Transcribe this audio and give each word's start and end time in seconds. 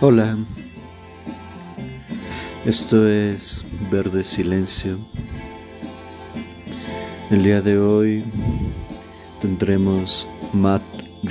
Hola, 0.00 0.36
esto 2.64 3.08
es 3.08 3.64
Verde 3.90 4.22
Silencio. 4.22 4.96
El 7.30 7.42
día 7.42 7.60
de 7.60 7.80
hoy 7.80 8.24
tendremos 9.40 10.28
Matt 10.52 10.84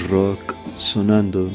Rock 0.10 0.54
sonando. 0.76 1.50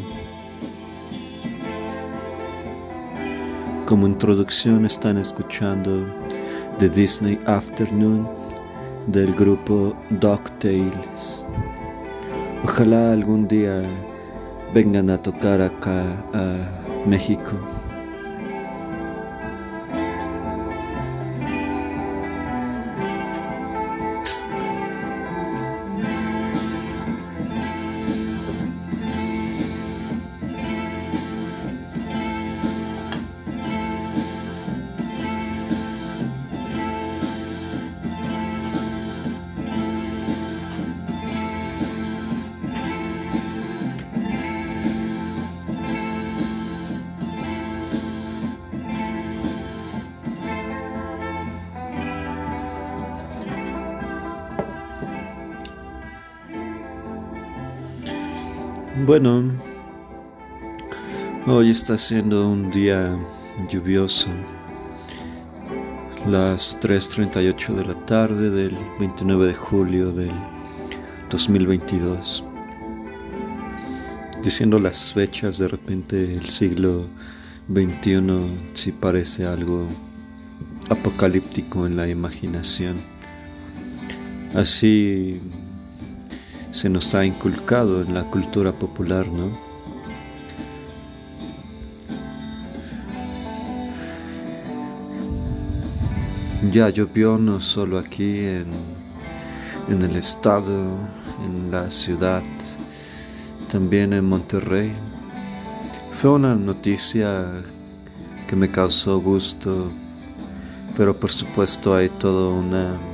Como 3.85 4.07
introducción 4.07 4.87
están 4.87 5.19
escuchando 5.19 6.07
The 6.79 6.89
Disney 6.89 7.39
Afternoon 7.45 8.27
del 9.09 9.35
grupo 9.35 9.95
DuckTales. 10.09 11.45
Ojalá 12.65 13.13
algún 13.13 13.47
día 13.49 13.83
vengan 14.73 15.11
a 15.11 15.19
tocar 15.19 15.61
acá 15.61 16.05
a 16.33 16.82
México. 17.07 17.82
Bueno, 59.13 59.43
hoy 61.47 61.69
está 61.69 61.99
siendo 61.99 62.49
un 62.49 62.71
día 62.71 63.15
lluvioso. 63.69 64.31
Las 66.27 66.81
3.38 66.81 67.75
de 67.75 67.85
la 67.85 68.07
tarde 68.07 68.49
del 68.49 68.75
29 68.99 69.49
de 69.49 69.55
julio 69.55 70.13
del 70.13 70.33
2022. 71.29 72.43
Diciendo 74.43 74.79
las 74.79 75.13
fechas, 75.13 75.59
de 75.59 75.69
repente 75.69 76.33
el 76.33 76.49
siglo 76.49 77.05
XXI 77.71 78.23
sí 78.73 78.93
parece 78.93 79.45
algo 79.45 79.89
apocalíptico 80.89 81.87
en 81.87 81.99
la 81.99 82.09
imaginación. 82.09 82.97
Así 84.55 85.39
se 86.73 86.89
nos 86.89 87.15
ha 87.15 87.25
inculcado 87.25 88.01
en 88.01 88.15
la 88.15 88.25
cultura 88.25 88.73
popular, 88.73 89.27
¿no? 89.29 89.51
Ya 96.73 96.89
llovió 96.89 97.37
no 97.37 97.61
solo 97.61 97.99
aquí 97.99 98.39
en, 98.39 98.67
en 99.91 100.03
el 100.03 100.17
estado, 100.17 100.97
en 101.45 101.71
la 101.71 101.91
ciudad, 101.91 102.43
también 103.71 104.15
en 104.15 104.25
Monterrey. 104.25 104.93
Fue 106.21 106.31
una 106.31 106.55
noticia 106.55 107.47
que 108.49 108.57
me 108.57 108.71
causó 108.71 109.21
gusto, 109.21 109.91
pero 110.97 111.15
por 111.15 111.33
supuesto 111.33 111.95
hay 111.95 112.09
toda 112.09 112.49
una 112.55 113.12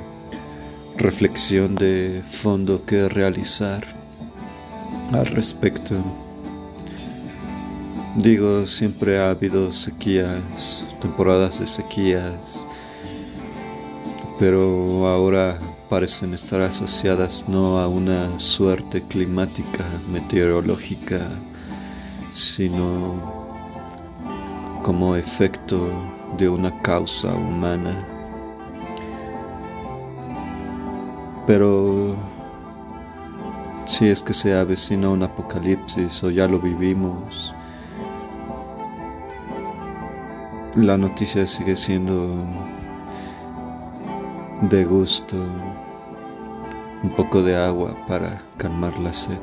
reflexión 0.99 1.77
de 1.77 2.23
fondo 2.29 2.85
que 2.85 3.09
realizar 3.09 3.85
al 5.13 5.27
respecto. 5.27 5.95
Digo, 8.17 8.67
siempre 8.67 9.19
ha 9.19 9.31
habido 9.31 9.73
sequías, 9.73 10.85
temporadas 11.01 11.61
de 11.61 11.69
sequías, 11.69 12.67
pero 14.41 15.07
ahora 15.07 15.59
parecen 15.89 16.35
estar 16.35 16.61
asociadas 16.61 17.45
no 17.47 17.79
a 17.79 17.87
una 17.87 18.41
suerte 18.41 19.03
climática, 19.03 19.85
meteorológica, 20.11 21.29
sino 22.33 23.39
como 24.83 25.15
efecto 25.15 25.89
de 26.37 26.49
una 26.49 26.77
causa 26.83 27.33
humana 27.35 28.18
Pero 31.49 32.15
si 33.87 34.07
es 34.11 34.23
que 34.23 34.35
se 34.35 34.53
avecina 34.53 35.09
un 35.09 35.23
apocalipsis 35.23 36.23
o 36.23 36.31
ya 36.31 36.47
lo 36.47 36.59
vivimos, 36.59 37.55
la 40.75 40.99
noticia 40.99 41.47
sigue 41.47 41.75
siendo 41.75 42.35
de 44.61 44.85
gusto, 44.85 45.37
un 47.03 47.11
poco 47.17 47.41
de 47.41 47.57
agua 47.57 47.97
para 48.07 48.43
calmar 48.59 48.99
la 48.99 49.15
sed 49.15 49.41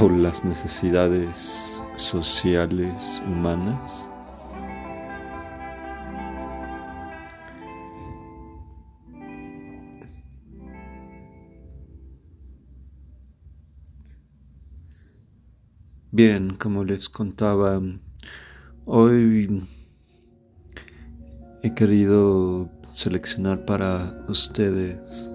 o 0.00 0.08
las 0.08 0.44
necesidades 0.44 1.82
sociales 1.96 3.20
humanas. 3.26 4.08
Bien, 16.16 16.54
como 16.54 16.84
les 16.84 17.08
contaba, 17.08 17.82
hoy 18.84 19.66
he 21.64 21.74
querido 21.74 22.68
seleccionar 22.92 23.64
para 23.64 24.24
ustedes 24.28 25.28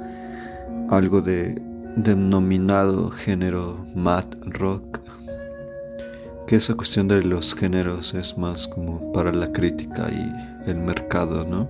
algo 0.90 1.20
de 1.20 1.62
denominado 1.98 3.10
género 3.10 3.86
mad 3.94 4.24
rock, 4.46 5.02
que 6.48 6.56
esa 6.56 6.76
cuestión 6.76 7.10
de 7.10 7.24
los 7.24 7.54
géneros 7.56 8.14
es 8.14 8.38
más 8.38 8.66
como 8.66 9.12
para 9.12 9.34
la 9.34 9.52
crítica 9.52 10.10
y 10.10 10.70
el 10.70 10.78
mercado, 10.78 11.44
¿no? 11.44 11.70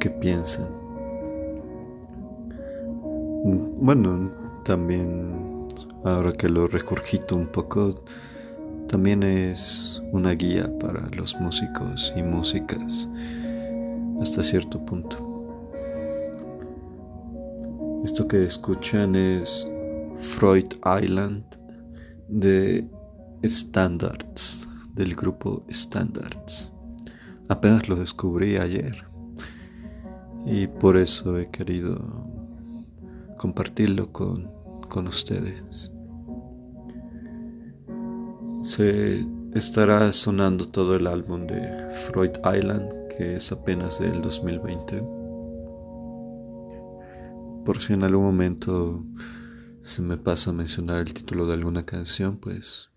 ¿Qué 0.00 0.10
piensan? 0.10 0.66
Bueno, 3.78 4.32
también 4.64 5.55
ahora 6.06 6.32
que 6.32 6.48
lo 6.48 6.68
recurgito 6.68 7.34
un 7.36 7.46
poco, 7.46 8.04
también 8.88 9.22
es 9.22 10.00
una 10.12 10.32
guía 10.32 10.70
para 10.78 11.08
los 11.10 11.34
músicos 11.40 12.12
y 12.16 12.22
músicas 12.22 13.08
hasta 14.20 14.44
cierto 14.44 14.84
punto. 14.86 15.32
Esto 18.04 18.28
que 18.28 18.44
escuchan 18.44 19.16
es 19.16 19.68
Freud 20.16 20.74
Island 21.02 21.44
de 22.28 22.88
Standards, 23.42 24.68
del 24.94 25.16
grupo 25.16 25.64
Standards. 25.68 26.72
Apenas 27.48 27.88
lo 27.88 27.96
descubrí 27.96 28.56
ayer 28.56 29.04
y 30.46 30.68
por 30.68 30.96
eso 30.96 31.36
he 31.38 31.50
querido 31.50 31.98
compartirlo 33.36 34.12
con, 34.12 34.48
con 34.88 35.08
ustedes 35.08 35.95
se 38.66 39.24
estará 39.54 40.10
sonando 40.10 40.68
todo 40.68 40.96
el 40.96 41.06
álbum 41.06 41.46
de 41.46 41.88
Freud 41.94 42.32
Island, 42.38 42.90
que 43.16 43.36
es 43.36 43.52
apenas 43.52 44.00
del 44.00 44.20
2020. 44.20 45.02
Por 47.64 47.80
si 47.80 47.92
en 47.92 48.02
algún 48.02 48.24
momento 48.24 49.04
se 49.82 50.02
me 50.02 50.16
pasa 50.16 50.50
a 50.50 50.52
mencionar 50.52 50.98
el 50.98 51.14
título 51.14 51.46
de 51.46 51.54
alguna 51.54 51.86
canción, 51.86 52.38
pues 52.38 52.90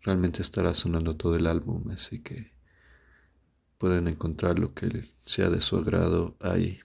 realmente 0.00 0.42
estará 0.42 0.74
sonando 0.74 1.14
todo 1.14 1.36
el 1.36 1.46
álbum, 1.46 1.88
así 1.92 2.20
que 2.20 2.50
pueden 3.78 4.08
encontrar 4.08 4.58
lo 4.58 4.74
que 4.74 5.08
sea 5.24 5.50
de 5.50 5.60
su 5.60 5.76
agrado 5.76 6.34
ahí. 6.40 6.80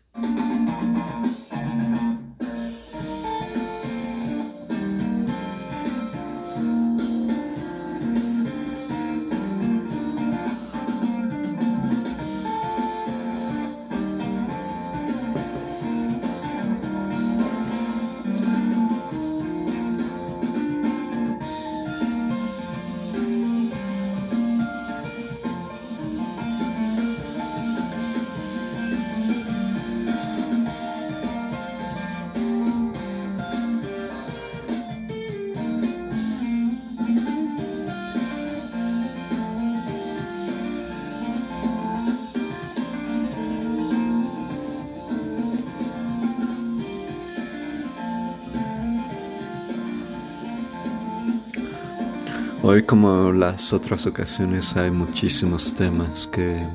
Hoy 52.69 52.83
como 52.83 53.31
las 53.31 53.71
otras 53.71 54.05
ocasiones 54.05 54.75
hay 54.75 54.91
muchísimos 54.91 55.73
temas 55.73 56.27
que 56.27 56.67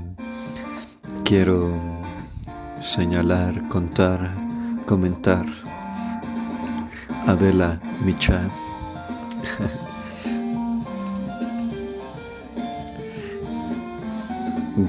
quiero 1.23 1.71
señalar, 2.81 3.69
contar, 3.69 4.35
comentar. 4.87 5.45
Adela 7.27 7.79
Micha. 8.03 8.49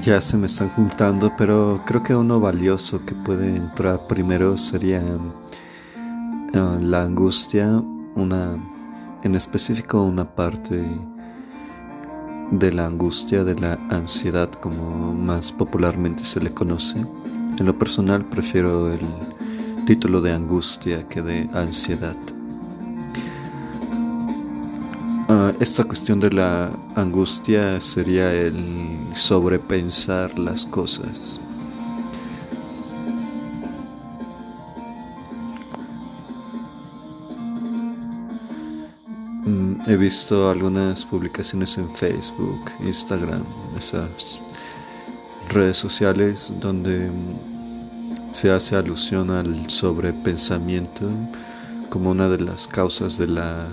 ya 0.02 0.22
se 0.22 0.38
me 0.38 0.46
están 0.46 0.70
juntando, 0.70 1.30
pero 1.36 1.82
creo 1.84 2.02
que 2.02 2.14
uno 2.14 2.40
valioso 2.40 3.04
que 3.04 3.14
puede 3.14 3.54
entrar 3.54 4.00
primero 4.08 4.56
sería 4.56 5.02
eh, 5.02 6.78
la 6.80 7.02
angustia, 7.02 7.68
una 8.14 8.56
en 9.24 9.34
específico 9.34 10.02
una 10.02 10.34
parte 10.34 10.84
de 12.50 12.72
la 12.72 12.86
angustia, 12.86 13.42
de 13.42 13.54
la 13.56 13.74
ansiedad, 13.90 14.50
como 14.52 15.14
más 15.14 15.50
popularmente 15.50 16.24
se 16.24 16.40
le 16.40 16.52
conoce. 16.52 16.98
En 17.58 17.66
lo 17.66 17.76
personal 17.78 18.24
prefiero 18.26 18.92
el 18.92 19.00
título 19.86 20.20
de 20.20 20.32
angustia 20.32 21.08
que 21.08 21.22
de 21.22 21.48
ansiedad. 21.54 22.16
Ah, 25.28 25.52
esta 25.58 25.84
cuestión 25.84 26.20
de 26.20 26.30
la 26.30 26.70
angustia 26.94 27.80
sería 27.80 28.30
el 28.32 29.08
sobrepensar 29.14 30.38
las 30.38 30.66
cosas. 30.66 31.40
He 39.86 39.96
visto 39.96 40.50
algunas 40.50 41.04
publicaciones 41.04 41.76
en 41.76 41.94
Facebook, 41.94 42.70
Instagram, 42.80 43.44
esas 43.78 44.38
redes 45.50 45.76
sociales 45.76 46.52
donde 46.60 47.10
se 48.32 48.50
hace 48.50 48.76
alusión 48.76 49.30
al 49.30 49.68
sobrepensamiento 49.70 51.08
como 51.90 52.10
una 52.10 52.28
de 52.28 52.40
las 52.40 52.66
causas 52.66 53.18
de 53.18 53.26
la, 53.26 53.66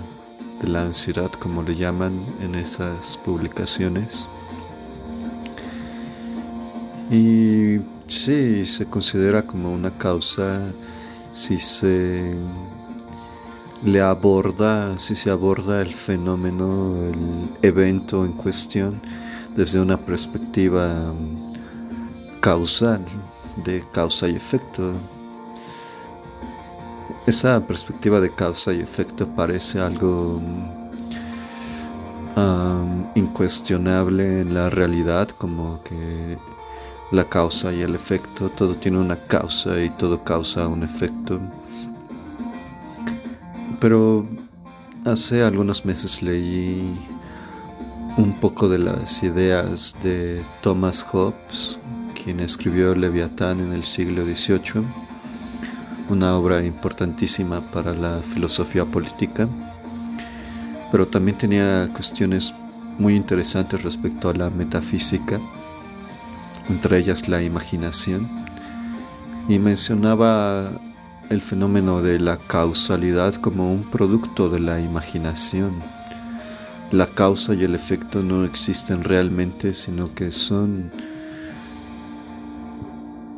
de 0.60 0.68
la 0.68 0.82
ansiedad, 0.82 1.30
como 1.30 1.62
le 1.62 1.74
llaman 1.74 2.12
en 2.40 2.54
esas 2.54 3.16
publicaciones. 3.16 4.28
Y 7.10 7.80
sí, 8.06 8.64
se 8.64 8.86
considera 8.86 9.42
como 9.42 9.72
una 9.72 9.90
causa 9.90 10.60
si 11.32 11.58
se 11.58 12.34
le 13.84 14.00
aborda, 14.00 14.98
si 14.98 15.14
se 15.16 15.30
aborda 15.30 15.82
el 15.82 15.92
fenómeno, 15.92 16.96
el 17.08 17.50
evento 17.62 18.24
en 18.24 18.32
cuestión 18.32 19.00
desde 19.56 19.80
una 19.80 19.96
perspectiva 19.96 21.12
causal, 22.40 23.04
de 23.64 23.84
causa 23.92 24.28
y 24.28 24.36
efecto. 24.36 24.92
Esa 27.26 27.60
perspectiva 27.66 28.20
de 28.20 28.30
causa 28.30 28.72
y 28.72 28.80
efecto 28.80 29.26
parece 29.28 29.80
algo 29.80 30.40
incuestionable 33.14 34.40
en 34.40 34.54
la 34.54 34.70
realidad, 34.70 35.28
como 35.28 35.82
que 35.82 36.38
la 37.10 37.24
causa 37.24 37.72
y 37.72 37.82
el 37.82 37.94
efecto, 37.94 38.48
todo 38.48 38.74
tiene 38.74 38.98
una 38.98 39.16
causa 39.16 39.82
y 39.82 39.90
todo 39.90 40.24
causa 40.24 40.66
un 40.66 40.82
efecto. 40.82 41.38
Pero 43.82 44.24
hace 45.04 45.42
algunos 45.42 45.84
meses 45.84 46.22
leí 46.22 46.96
un 48.16 48.32
poco 48.40 48.68
de 48.68 48.78
las 48.78 49.24
ideas 49.24 49.96
de 50.04 50.40
Thomas 50.60 51.02
Hobbes, 51.02 51.76
quien 52.14 52.38
escribió 52.38 52.94
Leviatán 52.94 53.58
en 53.58 53.72
el 53.72 53.82
siglo 53.82 54.24
XVIII, 54.24 54.84
una 56.08 56.36
obra 56.36 56.62
importantísima 56.62 57.60
para 57.72 57.92
la 57.92 58.20
filosofía 58.32 58.84
política, 58.84 59.48
pero 60.92 61.08
también 61.08 61.36
tenía 61.36 61.90
cuestiones 61.92 62.54
muy 63.00 63.16
interesantes 63.16 63.82
respecto 63.82 64.28
a 64.28 64.34
la 64.34 64.48
metafísica, 64.48 65.40
entre 66.68 66.98
ellas 66.98 67.26
la 67.26 67.42
imaginación, 67.42 68.28
y 69.48 69.58
mencionaba 69.58 70.70
el 71.30 71.40
fenómeno 71.40 72.02
de 72.02 72.18
la 72.18 72.38
causalidad 72.38 73.34
como 73.34 73.72
un 73.72 73.90
producto 73.90 74.48
de 74.48 74.60
la 74.60 74.80
imaginación. 74.80 75.82
La 76.90 77.06
causa 77.06 77.54
y 77.54 77.64
el 77.64 77.74
efecto 77.74 78.22
no 78.22 78.44
existen 78.44 79.02
realmente, 79.02 79.72
sino 79.72 80.14
que 80.14 80.30
son 80.32 80.90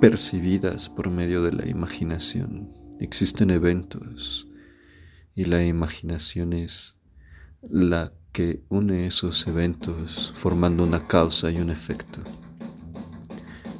percibidas 0.00 0.88
por 0.88 1.10
medio 1.10 1.42
de 1.42 1.52
la 1.52 1.66
imaginación. 1.66 2.68
Existen 3.00 3.50
eventos 3.50 4.48
y 5.34 5.44
la 5.44 5.64
imaginación 5.64 6.52
es 6.52 6.98
la 7.62 8.12
que 8.32 8.62
une 8.68 9.06
esos 9.06 9.46
eventos 9.46 10.32
formando 10.36 10.82
una 10.82 11.00
causa 11.00 11.50
y 11.50 11.58
un 11.58 11.70
efecto. 11.70 12.20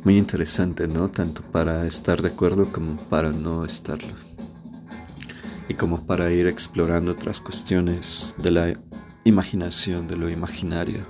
Muy 0.05 0.19
interesante, 0.19 0.87
¿no? 0.87 1.11
Tanto 1.11 1.41
para 1.41 1.87
estar 1.87 2.21
de 2.21 2.29
acuerdo 2.29 2.71
como 2.71 2.97
para 3.09 3.33
no 3.33 3.65
estarlo. 3.65 4.13
Y 5.67 5.73
como 5.73 6.05
para 6.05 6.31
ir 6.31 6.47
explorando 6.47 7.13
otras 7.13 7.41
cuestiones 7.41 8.35
de 8.37 8.51
la 8.51 8.75
imaginación, 9.25 10.07
de 10.07 10.17
lo 10.17 10.29
imaginario. 10.29 11.07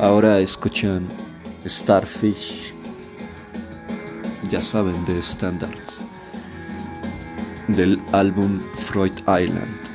Ahora 0.00 0.40
escuchan 0.40 1.06
Starfish, 1.66 2.72
ya 4.48 4.62
saben, 4.62 5.04
de 5.04 5.20
Standards, 5.20 6.06
del 7.68 8.00
álbum 8.12 8.60
Freud 8.76 9.12
Island. 9.28 9.85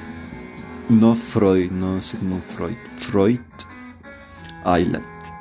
No 0.91 1.15
Freud, 1.15 1.71
no 1.71 2.01
Sigmund 2.01 2.43
Freud, 2.43 2.75
Freud 2.97 3.39
Island. 4.65 5.40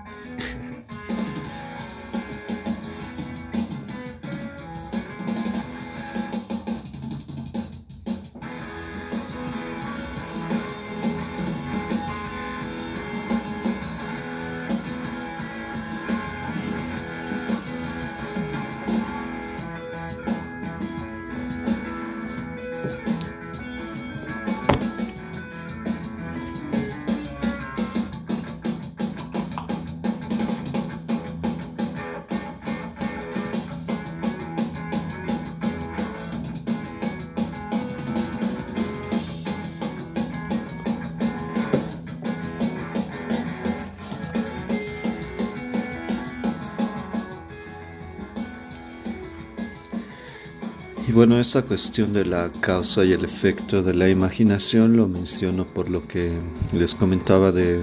Bueno, 51.21 51.39
esta 51.39 51.61
cuestión 51.61 52.15
de 52.15 52.25
la 52.25 52.49
causa 52.49 53.05
y 53.05 53.13
el 53.13 53.27
efecto 53.27 53.83
de 53.83 53.93
la 53.93 54.09
imaginación 54.09 54.97
lo 54.97 55.07
menciono 55.07 55.67
por 55.67 55.91
lo 55.91 56.09
que 56.09 56.39
les 56.73 56.95
comentaba 56.95 57.53
de 57.53 57.83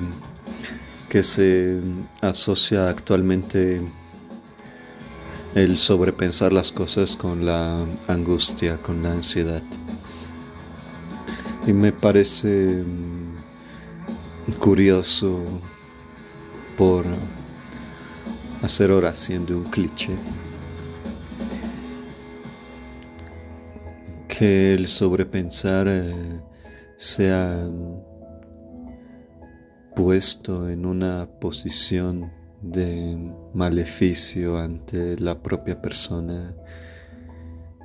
que 1.08 1.22
se 1.22 1.80
asocia 2.22 2.90
actualmente 2.90 3.80
el 5.54 5.78
sobrepensar 5.78 6.52
las 6.52 6.72
cosas 6.72 7.16
con 7.16 7.46
la 7.46 7.86
angustia, 8.08 8.82
con 8.82 9.04
la 9.04 9.12
ansiedad. 9.12 9.62
Y 11.68 11.74
me 11.74 11.92
parece 11.92 12.84
curioso 14.58 15.44
por 16.76 17.06
hacer 18.64 18.90
oración 18.90 19.46
de 19.46 19.54
un 19.54 19.66
cliché 19.66 20.16
que 24.38 24.76
el 24.76 24.88
sobrepensar 24.88 25.88
eh, 25.88 26.14
sea 26.96 27.68
puesto 29.96 30.70
en 30.70 30.86
una 30.86 31.28
posición 31.40 32.32
de 32.62 33.34
maleficio 33.56 34.60
ante 34.60 35.18
la 35.20 35.42
propia 35.42 35.82
persona 35.82 36.56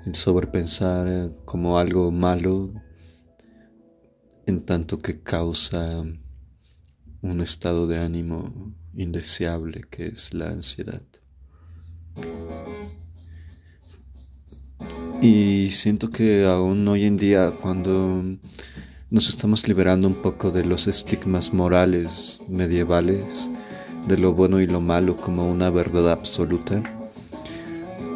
el 0.04 0.14
sobrepensar 0.14 1.32
como 1.46 1.78
algo 1.78 2.10
malo 2.10 2.74
en 4.44 4.66
tanto 4.66 4.98
que 4.98 5.22
causa 5.22 6.04
un 7.22 7.40
estado 7.40 7.86
de 7.86 7.98
ánimo 7.98 8.74
indeseable 8.94 9.84
que 9.88 10.08
es 10.08 10.34
la 10.34 10.50
ansiedad. 10.50 11.02
Y 15.22 15.70
siento 15.70 16.10
que 16.10 16.44
aún 16.46 16.88
hoy 16.88 17.04
en 17.04 17.16
día, 17.16 17.52
cuando 17.62 18.24
nos 19.08 19.28
estamos 19.28 19.68
liberando 19.68 20.08
un 20.08 20.16
poco 20.16 20.50
de 20.50 20.64
los 20.64 20.88
estigmas 20.88 21.52
morales 21.52 22.40
medievales, 22.48 23.48
de 24.08 24.18
lo 24.18 24.32
bueno 24.32 24.60
y 24.60 24.66
lo 24.66 24.80
malo 24.80 25.16
como 25.16 25.48
una 25.48 25.70
verdad 25.70 26.10
absoluta, 26.10 26.82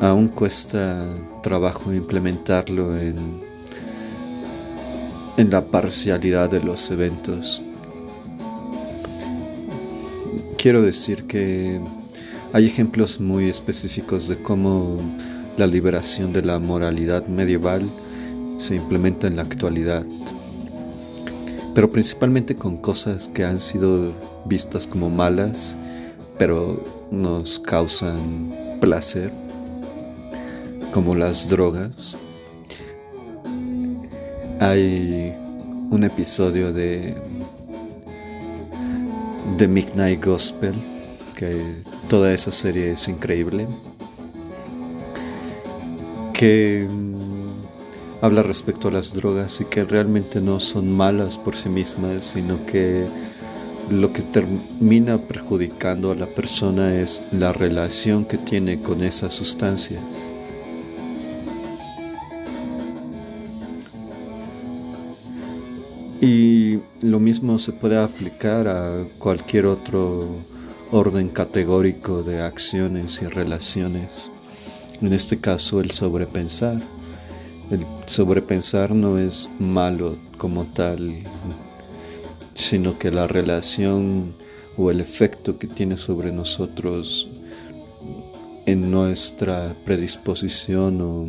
aún 0.00 0.26
cuesta 0.26 1.06
trabajo 1.44 1.92
implementarlo 1.92 2.98
en, 2.98 3.40
en 5.36 5.50
la 5.50 5.64
parcialidad 5.64 6.50
de 6.50 6.60
los 6.60 6.90
eventos. 6.90 7.62
Quiero 10.58 10.82
decir 10.82 11.22
que 11.28 11.80
hay 12.52 12.66
ejemplos 12.66 13.20
muy 13.20 13.48
específicos 13.48 14.26
de 14.26 14.42
cómo 14.42 14.98
la 15.56 15.66
liberación 15.66 16.32
de 16.32 16.42
la 16.42 16.58
moralidad 16.58 17.26
medieval 17.26 17.82
se 18.58 18.74
implementa 18.76 19.26
en 19.26 19.36
la 19.36 19.42
actualidad, 19.42 20.04
pero 21.74 21.90
principalmente 21.90 22.54
con 22.54 22.76
cosas 22.76 23.28
que 23.28 23.44
han 23.44 23.58
sido 23.58 24.12
vistas 24.44 24.86
como 24.86 25.08
malas, 25.08 25.76
pero 26.38 26.84
nos 27.10 27.58
causan 27.58 28.52
placer, 28.80 29.32
como 30.92 31.14
las 31.14 31.48
drogas. 31.48 32.16
Hay 34.60 35.34
un 35.90 36.04
episodio 36.04 36.72
de 36.72 37.14
The 39.56 39.68
Midnight 39.68 40.24
Gospel, 40.24 40.74
que 41.34 41.82
toda 42.08 42.32
esa 42.32 42.50
serie 42.50 42.92
es 42.92 43.08
increíble 43.08 43.66
que 46.36 46.86
mm, 46.88 48.24
habla 48.24 48.42
respecto 48.42 48.88
a 48.88 48.90
las 48.90 49.14
drogas 49.14 49.60
y 49.60 49.64
que 49.64 49.84
realmente 49.84 50.40
no 50.40 50.60
son 50.60 50.94
malas 50.94 51.38
por 51.38 51.56
sí 51.56 51.68
mismas, 51.68 52.24
sino 52.24 52.64
que 52.66 53.06
lo 53.90 54.12
que 54.12 54.22
termina 54.22 55.18
perjudicando 55.18 56.10
a 56.10 56.14
la 56.14 56.26
persona 56.26 56.94
es 56.94 57.22
la 57.32 57.52
relación 57.52 58.24
que 58.24 58.36
tiene 58.36 58.80
con 58.80 59.02
esas 59.02 59.32
sustancias. 59.34 60.34
Y 66.20 66.80
lo 67.02 67.20
mismo 67.20 67.58
se 67.58 67.72
puede 67.72 67.98
aplicar 67.98 68.68
a 68.68 69.04
cualquier 69.18 69.66
otro 69.66 70.26
orden 70.90 71.28
categórico 71.28 72.22
de 72.22 72.42
acciones 72.42 73.20
y 73.22 73.26
relaciones. 73.26 74.30
En 75.02 75.12
este 75.12 75.38
caso 75.38 75.80
el 75.80 75.90
sobrepensar. 75.90 76.80
El 77.70 77.84
sobrepensar 78.06 78.92
no 78.92 79.18
es 79.18 79.50
malo 79.58 80.16
como 80.38 80.64
tal, 80.64 81.18
sino 82.54 82.98
que 82.98 83.10
la 83.10 83.26
relación 83.26 84.34
o 84.76 84.90
el 84.90 85.00
efecto 85.00 85.58
que 85.58 85.66
tiene 85.66 85.98
sobre 85.98 86.32
nosotros 86.32 87.28
en 88.64 88.90
nuestra 88.90 89.74
predisposición 89.84 91.00
o 91.02 91.26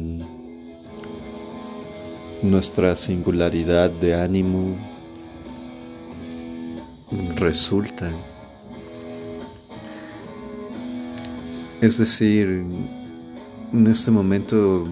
nuestra 2.42 2.96
singularidad 2.96 3.90
de 3.90 4.16
ánimo 4.16 4.78
resulta. 7.36 8.12
Es 11.82 11.98
decir, 11.98 12.64
en 13.74 13.88
este 13.88 14.12
momento 14.12 14.88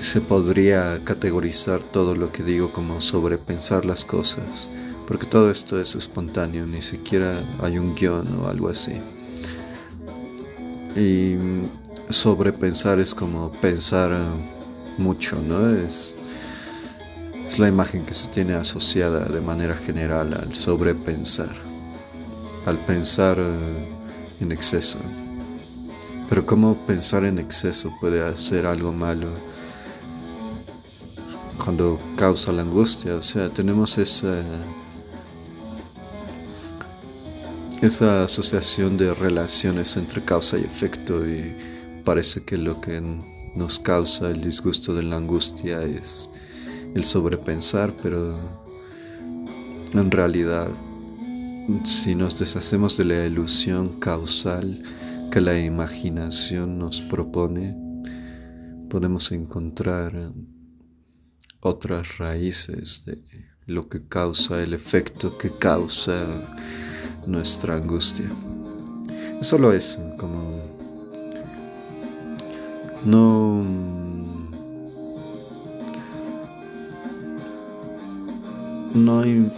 se 0.00 0.20
podría 0.20 1.00
categorizar 1.04 1.82
todo 1.82 2.14
lo 2.14 2.30
que 2.30 2.42
digo 2.42 2.72
como 2.72 3.00
sobrepensar 3.00 3.84
las 3.84 4.04
cosas, 4.04 4.68
porque 5.08 5.26
todo 5.26 5.50
esto 5.50 5.80
es 5.80 5.94
espontáneo, 5.94 6.66
ni 6.66 6.82
siquiera 6.82 7.40
hay 7.60 7.78
un 7.78 7.94
guion 7.94 8.40
o 8.40 8.48
algo 8.48 8.68
así. 8.68 8.94
Y 10.96 11.36
sobrepensar 12.10 13.00
es 13.00 13.14
como 13.14 13.50
pensar 13.60 14.16
mucho, 14.98 15.36
¿no? 15.42 15.70
Es, 15.70 16.14
es 17.46 17.58
la 17.58 17.68
imagen 17.68 18.04
que 18.04 18.14
se 18.14 18.28
tiene 18.28 18.54
asociada 18.54 19.24
de 19.24 19.40
manera 19.40 19.76
general 19.76 20.34
al 20.34 20.54
sobrepensar, 20.54 21.54
al 22.64 22.78
pensar 22.78 23.38
en 24.40 24.52
exceso. 24.52 24.98
Pero 26.28 26.44
cómo 26.44 26.76
pensar 26.86 27.24
en 27.24 27.38
exceso 27.38 27.92
puede 28.00 28.26
hacer 28.26 28.66
algo 28.66 28.92
malo 28.92 29.28
cuando 31.62 31.98
causa 32.16 32.52
la 32.52 32.62
angustia. 32.62 33.14
O 33.14 33.22
sea, 33.22 33.48
tenemos 33.48 33.98
esa, 33.98 34.42
esa 37.80 38.24
asociación 38.24 38.96
de 38.96 39.14
relaciones 39.14 39.96
entre 39.96 40.24
causa 40.24 40.58
y 40.58 40.64
efecto 40.64 41.26
y 41.26 41.54
parece 42.04 42.42
que 42.42 42.56
lo 42.56 42.80
que 42.80 43.02
nos 43.54 43.78
causa 43.78 44.30
el 44.30 44.42
disgusto 44.42 44.94
de 44.94 45.02
la 45.02 45.16
angustia 45.16 45.82
es 45.82 46.28
el 46.94 47.04
sobrepensar, 47.04 47.94
pero 48.02 48.36
en 49.92 50.10
realidad 50.10 50.68
si 51.84 52.14
nos 52.14 52.38
deshacemos 52.38 52.96
de 52.96 53.04
la 53.04 53.26
ilusión 53.26 53.98
causal, 53.98 54.82
que 55.30 55.40
la 55.40 55.58
imaginación 55.58 56.78
nos 56.78 57.00
propone, 57.02 57.76
podemos 58.88 59.32
encontrar 59.32 60.32
otras 61.60 62.18
raíces 62.18 63.04
de 63.06 63.22
lo 63.66 63.88
que 63.88 64.06
causa 64.06 64.62
el 64.62 64.74
efecto 64.74 65.36
que 65.36 65.50
causa 65.50 66.24
nuestra 67.26 67.76
angustia. 67.76 68.30
Solo 69.40 69.72
eso, 69.72 70.00
como 70.16 70.60
no 73.04 73.62
no 78.94 79.20
hay 79.20 79.52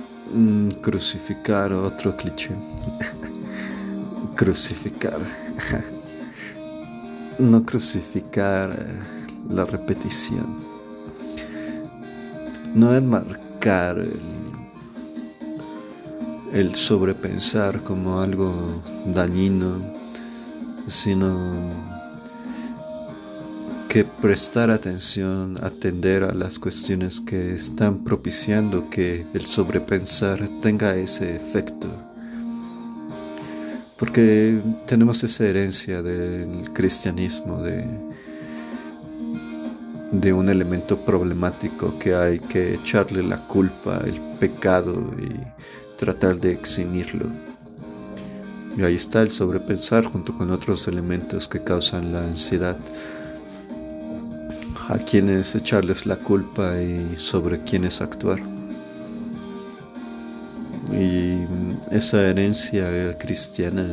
crucificar 0.82 1.72
otro 1.72 2.16
cliché 2.16 2.50
crucificar. 4.38 5.47
no 7.38 7.64
crucificar 7.64 8.70
eh, 8.70 8.86
la 9.50 9.64
repetición. 9.64 10.66
No 12.74 12.94
enmarcar 12.94 13.98
el, 13.98 14.20
el 16.52 16.74
sobrepensar 16.74 17.82
como 17.82 18.20
algo 18.20 18.82
dañino, 19.06 19.80
sino 20.86 21.34
que 23.88 24.04
prestar 24.04 24.70
atención, 24.70 25.58
atender 25.64 26.22
a 26.22 26.34
las 26.34 26.58
cuestiones 26.58 27.20
que 27.20 27.54
están 27.54 28.04
propiciando 28.04 28.90
que 28.90 29.24
el 29.32 29.46
sobrepensar 29.46 30.46
tenga 30.60 30.94
ese 30.94 31.34
efecto 31.34 32.07
porque 33.98 34.60
tenemos 34.86 35.24
esa 35.24 35.44
herencia 35.44 36.02
del 36.02 36.72
cristianismo, 36.72 37.62
de, 37.62 37.84
un 40.32 40.48
elemento 40.48 40.96
problemático 41.04 41.98
que 41.98 42.14
hay 42.14 42.38
que 42.38 42.74
echarle 42.74 43.22
la 43.22 43.38
culpa, 43.48 44.00
el 44.06 44.20
pecado 44.38 45.12
y 45.18 45.32
tratar 45.98 46.38
de 46.38 46.52
eximirlo. 46.52 47.26
Y 48.76 48.84
ahí 48.84 48.94
está 48.94 49.22
el 49.22 49.32
sobrepensar 49.32 50.04
junto 50.04 50.32
con 50.32 50.52
otros 50.52 50.86
elementos 50.86 51.48
que 51.48 51.64
causan 51.64 52.12
la 52.12 52.22
ansiedad. 52.22 52.78
A 54.88 54.98
quienes 54.98 55.54
echarles 55.56 56.06
la 56.06 56.16
culpa 56.16 56.80
y 56.80 57.16
sobre 57.18 57.64
quienes 57.64 58.00
actuar. 58.00 58.38
Y 60.92 61.44
esa 61.90 62.22
herencia 62.22 63.16
cristiana 63.18 63.84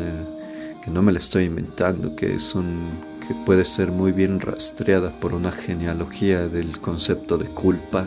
que 0.83 0.91
no 0.91 1.01
me 1.01 1.11
la 1.11 1.19
estoy 1.19 1.45
inventando, 1.45 2.15
que 2.15 2.35
es 2.35 2.55
un 2.55 3.15
que 3.27 3.33
puede 3.45 3.65
ser 3.65 3.91
muy 3.91 4.11
bien 4.11 4.39
rastreada 4.39 5.09
por 5.19 5.33
una 5.33 5.51
genealogía 5.51 6.47
del 6.47 6.79
concepto 6.79 7.37
de 7.37 7.45
culpa, 7.45 8.05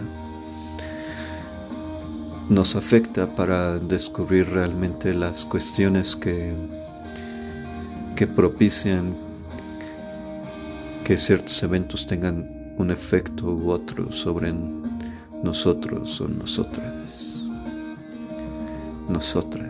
nos 2.48 2.76
afecta 2.76 3.26
para 3.26 3.78
descubrir 3.78 4.48
realmente 4.48 5.12
las 5.12 5.44
cuestiones 5.44 6.16
que, 6.16 6.54
que 8.16 8.26
propician 8.26 9.14
que 11.04 11.18
ciertos 11.18 11.62
eventos 11.62 12.06
tengan 12.06 12.74
un 12.78 12.90
efecto 12.90 13.46
u 13.46 13.70
otro 13.70 14.12
sobre 14.12 14.54
nosotros 15.42 16.20
o 16.20 16.28
nosotras. 16.28 17.50
Nosotras. 19.08 19.67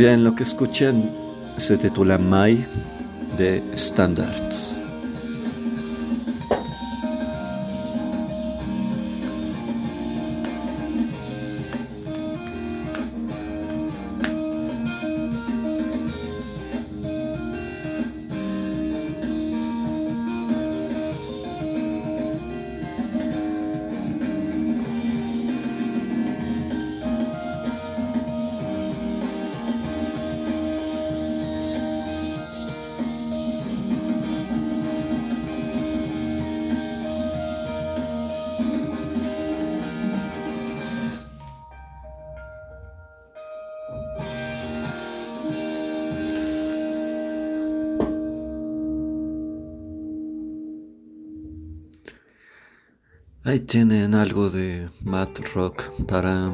Bien, 0.00 0.24
lo 0.24 0.34
que 0.34 0.44
escuchen 0.44 1.10
se 1.58 1.76
titula 1.76 2.16
My 2.16 2.64
de 3.36 3.62
Standards. 3.76 4.69
Ahí 53.50 53.58
tienen 53.58 54.14
algo 54.14 54.48
de 54.48 54.88
Mad 55.02 55.30
Rock 55.54 55.82
para 56.06 56.52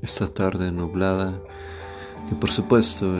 esta 0.00 0.28
tarde 0.28 0.70
nublada. 0.70 1.36
Que 2.28 2.36
por 2.36 2.52
supuesto, 2.52 3.12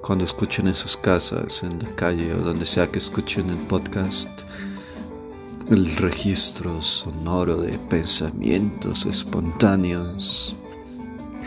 cuando 0.00 0.24
escuchen 0.24 0.66
en 0.66 0.74
sus 0.74 0.96
casas, 0.96 1.62
en 1.62 1.78
la 1.82 1.94
calle 1.94 2.32
o 2.32 2.38
donde 2.38 2.64
sea 2.64 2.86
que 2.86 2.96
escuchen 2.96 3.50
el 3.50 3.58
podcast, 3.66 4.30
el 5.68 5.94
registro 5.98 6.80
sonoro 6.80 7.60
de 7.60 7.78
pensamientos 7.90 9.04
espontáneos 9.04 10.56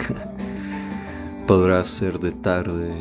podrá 1.48 1.84
ser 1.84 2.20
de 2.20 2.32
tarde 2.32 2.94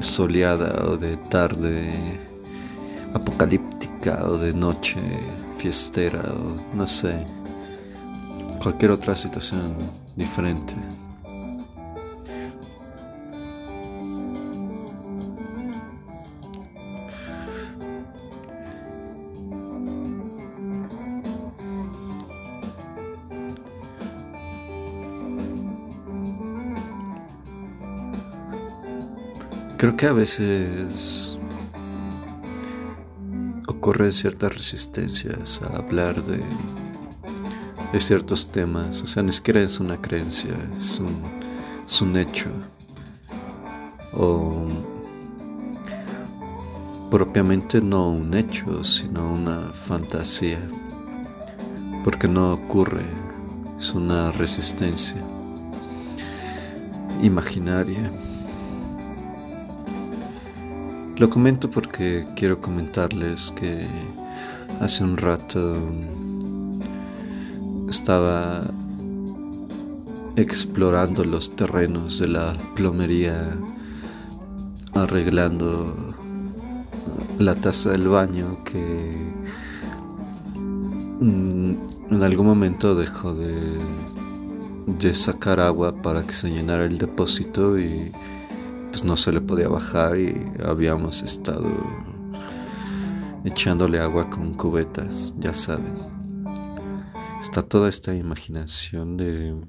soleada 0.00 0.86
o 0.88 0.96
de 0.96 1.18
tarde 1.28 1.92
apocalíptica 3.12 4.24
o 4.26 4.38
de 4.38 4.54
noche 4.54 4.96
fiestera 5.64 6.20
o 6.20 6.76
no 6.76 6.86
sé, 6.86 7.26
cualquier 8.62 8.90
otra 8.90 9.16
situación 9.16 9.74
diferente. 10.14 10.74
Creo 29.78 29.96
que 29.96 30.06
a 30.06 30.12
veces 30.12 31.33
ocurren 33.84 34.14
ciertas 34.14 34.54
resistencias 34.54 35.60
a 35.60 35.76
hablar 35.76 36.24
de, 36.24 36.40
de 37.92 38.00
ciertos 38.00 38.50
temas. 38.50 39.02
O 39.02 39.06
sea, 39.06 39.22
ni 39.22 39.30
siquiera 39.30 39.60
es 39.60 39.78
una 39.78 40.00
creencia, 40.00 40.54
es 40.78 41.00
un, 41.00 41.22
es 41.86 42.00
un 42.00 42.16
hecho. 42.16 42.48
O 44.14 44.66
propiamente 47.10 47.82
no 47.82 48.08
un 48.08 48.32
hecho, 48.32 48.82
sino 48.84 49.34
una 49.34 49.70
fantasía. 49.74 50.60
Porque 52.04 52.26
no 52.26 52.54
ocurre, 52.54 53.04
es 53.78 53.92
una 53.92 54.32
resistencia 54.32 55.22
imaginaria. 57.20 58.10
Lo 61.16 61.30
comento 61.30 61.70
porque 61.70 62.26
quiero 62.34 62.60
comentarles 62.60 63.52
que 63.52 63.86
hace 64.80 65.04
un 65.04 65.16
rato 65.16 65.76
estaba 67.88 68.64
explorando 70.34 71.24
los 71.24 71.54
terrenos 71.54 72.18
de 72.18 72.26
la 72.26 72.54
plomería, 72.74 73.56
arreglando 74.94 75.94
la 77.38 77.54
taza 77.54 77.90
del 77.90 78.08
baño 78.08 78.64
que 78.64 79.16
mm, 80.56 81.74
en 82.10 82.22
algún 82.24 82.46
momento 82.46 82.96
dejó 82.96 83.34
de, 83.34 83.54
de 84.88 85.14
sacar 85.14 85.60
agua 85.60 85.94
para 86.02 86.26
que 86.26 86.32
se 86.32 86.50
llenara 86.50 86.84
el 86.86 86.98
depósito 86.98 87.78
y 87.78 88.10
pues 88.94 89.02
no 89.02 89.16
se 89.16 89.32
le 89.32 89.40
podía 89.40 89.66
bajar 89.66 90.16
y 90.16 90.52
habíamos 90.62 91.20
estado 91.22 91.68
echándole 93.44 93.98
agua 93.98 94.30
con 94.30 94.54
cubetas, 94.54 95.32
ya 95.36 95.52
saben. 95.52 95.96
Está 97.40 97.62
toda 97.62 97.88
esta 97.88 98.14
imaginación 98.14 99.16
de 99.16 99.66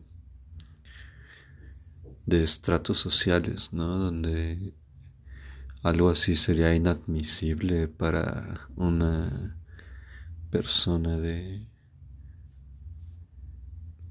de 2.27 2.43
estratos 2.43 2.99
sociales, 2.99 3.73
¿no? 3.73 3.97
Donde 3.97 4.75
algo 5.81 6.11
así 6.11 6.35
sería 6.35 6.75
inadmisible 6.75 7.87
para 7.87 8.67
una 8.75 9.57
persona 10.51 11.17
de 11.17 11.67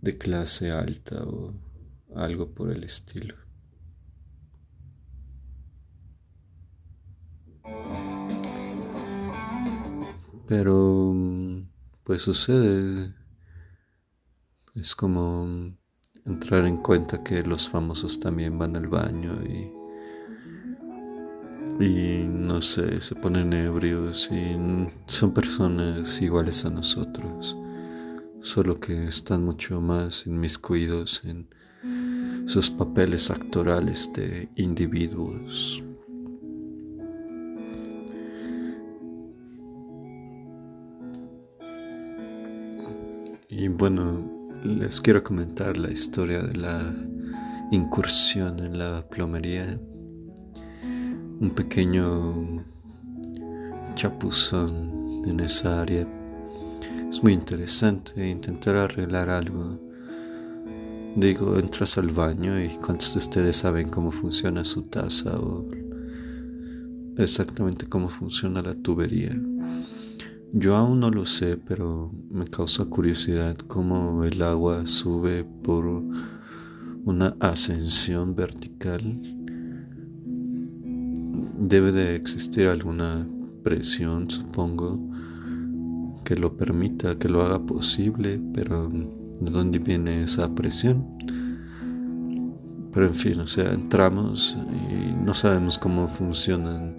de 0.00 0.18
clase 0.18 0.72
alta 0.72 1.22
o 1.22 1.54
algo 2.16 2.52
por 2.52 2.72
el 2.72 2.82
estilo. 2.82 3.43
Pero 10.46 11.14
pues 12.04 12.22
sucede. 12.22 13.14
Es 14.74 14.94
como 14.94 15.74
entrar 16.26 16.66
en 16.66 16.78
cuenta 16.78 17.22
que 17.22 17.42
los 17.42 17.68
famosos 17.68 18.18
también 18.18 18.58
van 18.58 18.76
al 18.76 18.88
baño 18.88 19.40
y, 19.44 19.72
y 21.84 22.26
no 22.26 22.60
sé, 22.60 23.00
se 23.00 23.14
ponen 23.14 23.52
ebrios 23.52 24.28
y 24.32 24.56
son 25.06 25.32
personas 25.32 26.20
iguales 26.20 26.64
a 26.64 26.70
nosotros, 26.70 27.56
solo 28.40 28.80
que 28.80 29.06
están 29.06 29.44
mucho 29.44 29.80
más 29.80 30.26
inmiscuidos 30.26 31.22
en 31.24 31.48
sus 32.46 32.68
papeles 32.68 33.30
actorales 33.30 34.10
de 34.12 34.48
individuos. 34.56 35.82
Y 43.56 43.68
bueno, 43.68 44.50
les 44.64 45.00
quiero 45.00 45.22
comentar 45.22 45.76
la 45.78 45.88
historia 45.88 46.42
de 46.42 46.56
la 46.56 46.92
incursión 47.70 48.58
en 48.58 48.78
la 48.78 49.08
plomería. 49.08 49.78
Un 51.40 51.52
pequeño 51.54 52.64
chapuzón 53.94 55.22
en 55.28 55.38
esa 55.38 55.82
área. 55.82 56.04
Es 57.08 57.22
muy 57.22 57.32
interesante 57.32 58.28
intentar 58.28 58.74
arreglar 58.74 59.30
algo. 59.30 59.78
Digo, 61.14 61.56
entras 61.56 61.96
al 61.96 62.08
baño 62.08 62.60
y 62.60 62.70
cuántos 62.78 63.14
de 63.14 63.20
ustedes 63.20 63.58
saben 63.58 63.88
cómo 63.88 64.10
funciona 64.10 64.64
su 64.64 64.82
taza 64.82 65.38
o 65.38 65.64
exactamente 67.18 67.86
cómo 67.86 68.08
funciona 68.08 68.62
la 68.62 68.74
tubería. 68.74 69.32
Yo 70.56 70.76
aún 70.76 71.00
no 71.00 71.10
lo 71.10 71.26
sé, 71.26 71.56
pero 71.56 72.12
me 72.30 72.46
causa 72.46 72.84
curiosidad 72.84 73.56
cómo 73.66 74.22
el 74.22 74.40
agua 74.40 74.86
sube 74.86 75.42
por 75.42 75.84
una 77.04 77.34
ascensión 77.40 78.36
vertical, 78.36 79.20
debe 81.58 81.90
de 81.90 82.14
existir 82.14 82.68
alguna 82.68 83.26
presión, 83.64 84.30
supongo, 84.30 85.00
que 86.22 86.36
lo 86.36 86.56
permita, 86.56 87.18
que 87.18 87.28
lo 87.28 87.42
haga 87.42 87.58
posible, 87.58 88.40
pero 88.54 88.88
¿de 88.88 89.50
dónde 89.50 89.80
viene 89.80 90.22
esa 90.22 90.54
presión? 90.54 91.04
Pero 92.92 93.08
en 93.08 93.14
fin, 93.16 93.40
o 93.40 93.48
sea, 93.48 93.72
entramos 93.72 94.56
y 94.70 95.20
no 95.20 95.34
sabemos 95.34 95.80
cómo 95.80 96.06
funcionan 96.06 96.94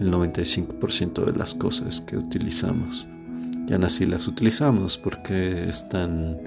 el 0.00 0.12
95% 0.12 1.24
de 1.24 1.38
las 1.38 1.54
cosas 1.54 2.00
que 2.00 2.16
utilizamos. 2.16 3.06
Y 3.66 3.72
aún 3.72 3.84
así 3.84 4.06
las 4.06 4.28
utilizamos 4.28 4.96
porque 4.96 5.68
están 5.68 6.38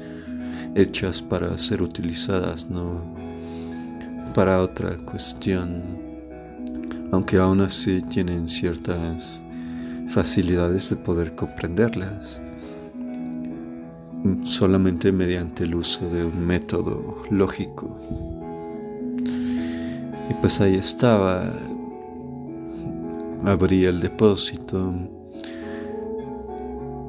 hechas 0.75 1.21
para 1.21 1.57
ser 1.57 1.81
utilizadas, 1.81 2.69
no 2.69 3.01
para 4.33 4.61
otra 4.61 4.97
cuestión. 4.97 5.83
Aunque 7.11 7.37
aún 7.37 7.61
así 7.61 8.01
tienen 8.03 8.47
ciertas 8.47 9.43
facilidades 10.07 10.89
de 10.89 10.95
poder 10.95 11.35
comprenderlas 11.35 12.41
solamente 14.43 15.11
mediante 15.11 15.63
el 15.63 15.75
uso 15.75 16.07
de 16.09 16.25
un 16.25 16.45
método 16.45 17.23
lógico. 17.29 17.99
Y 20.29 20.33
pues 20.35 20.61
ahí 20.61 20.75
estaba, 20.75 21.51
abrí 23.45 23.85
el 23.85 23.99
depósito, 23.99 24.93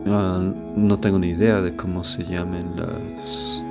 ah, 0.07 0.53
no 0.77 0.99
tengo 1.01 1.19
ni 1.19 1.29
idea 1.29 1.61
de 1.61 1.77
cómo 1.77 2.05
se 2.05 2.25
llamen 2.25 2.77
las, 2.77 3.63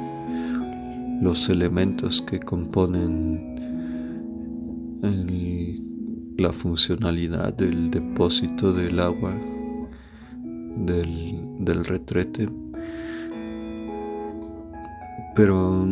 los 1.22 1.50
elementos 1.50 2.22
que 2.22 2.40
componen 2.40 3.52
la 6.38 6.54
funcionalidad 6.54 7.54
del 7.54 7.92
depósito 7.92 8.74
del 8.74 9.00
agua 9.00 9.34
del, 10.76 11.40
del 11.60 11.86
retrete. 11.86 12.50
Pero 15.36 15.86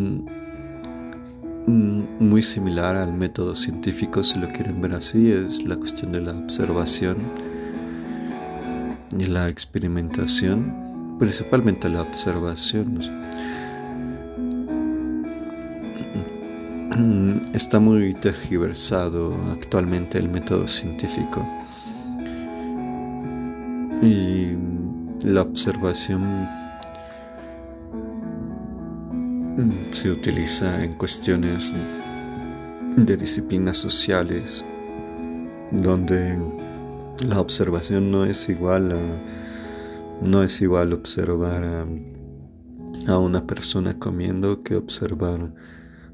muy 1.70 2.42
similar 2.42 2.96
al 2.96 3.14
método 3.14 3.56
científico, 3.56 4.24
si 4.24 4.40
lo 4.40 4.52
quieren 4.52 4.82
ver 4.82 4.94
así, 4.94 5.32
es 5.32 5.64
la 5.64 5.76
cuestión 5.76 6.12
de 6.12 6.22
la 6.22 6.32
observación 6.34 7.18
y 9.18 9.26
la 9.26 9.50
experimentación, 9.50 11.18
principalmente 11.20 11.90
la 11.90 12.02
observación. 12.02 13.00
Mm, 16.98 17.56
está 17.56 17.80
muy 17.80 18.14
tergiversado 18.16 19.36
actualmente 19.52 20.18
el 20.18 20.30
método 20.30 20.68
científico 20.68 21.48
y 24.02 24.56
la 25.24 25.42
observación 25.42 26.48
se 29.92 30.12
utiliza 30.12 30.84
en 30.84 30.94
cuestiones 30.94 31.76
de 32.96 33.18
disciplinas 33.18 33.78
sociales 33.78 34.64
donde 35.72 36.38
la 37.28 37.40
observación 37.40 38.12
no 38.12 38.26
es 38.26 38.50
igual 38.50 38.92
a 38.92 39.00
no 40.22 40.44
es 40.44 40.62
igual 40.62 40.94
observar 40.94 41.64
a, 41.64 41.88
a 43.12 43.18
una 43.18 43.48
persona 43.48 43.98
comiendo 43.98 44.64
que 44.64 44.76
observar 44.76 45.54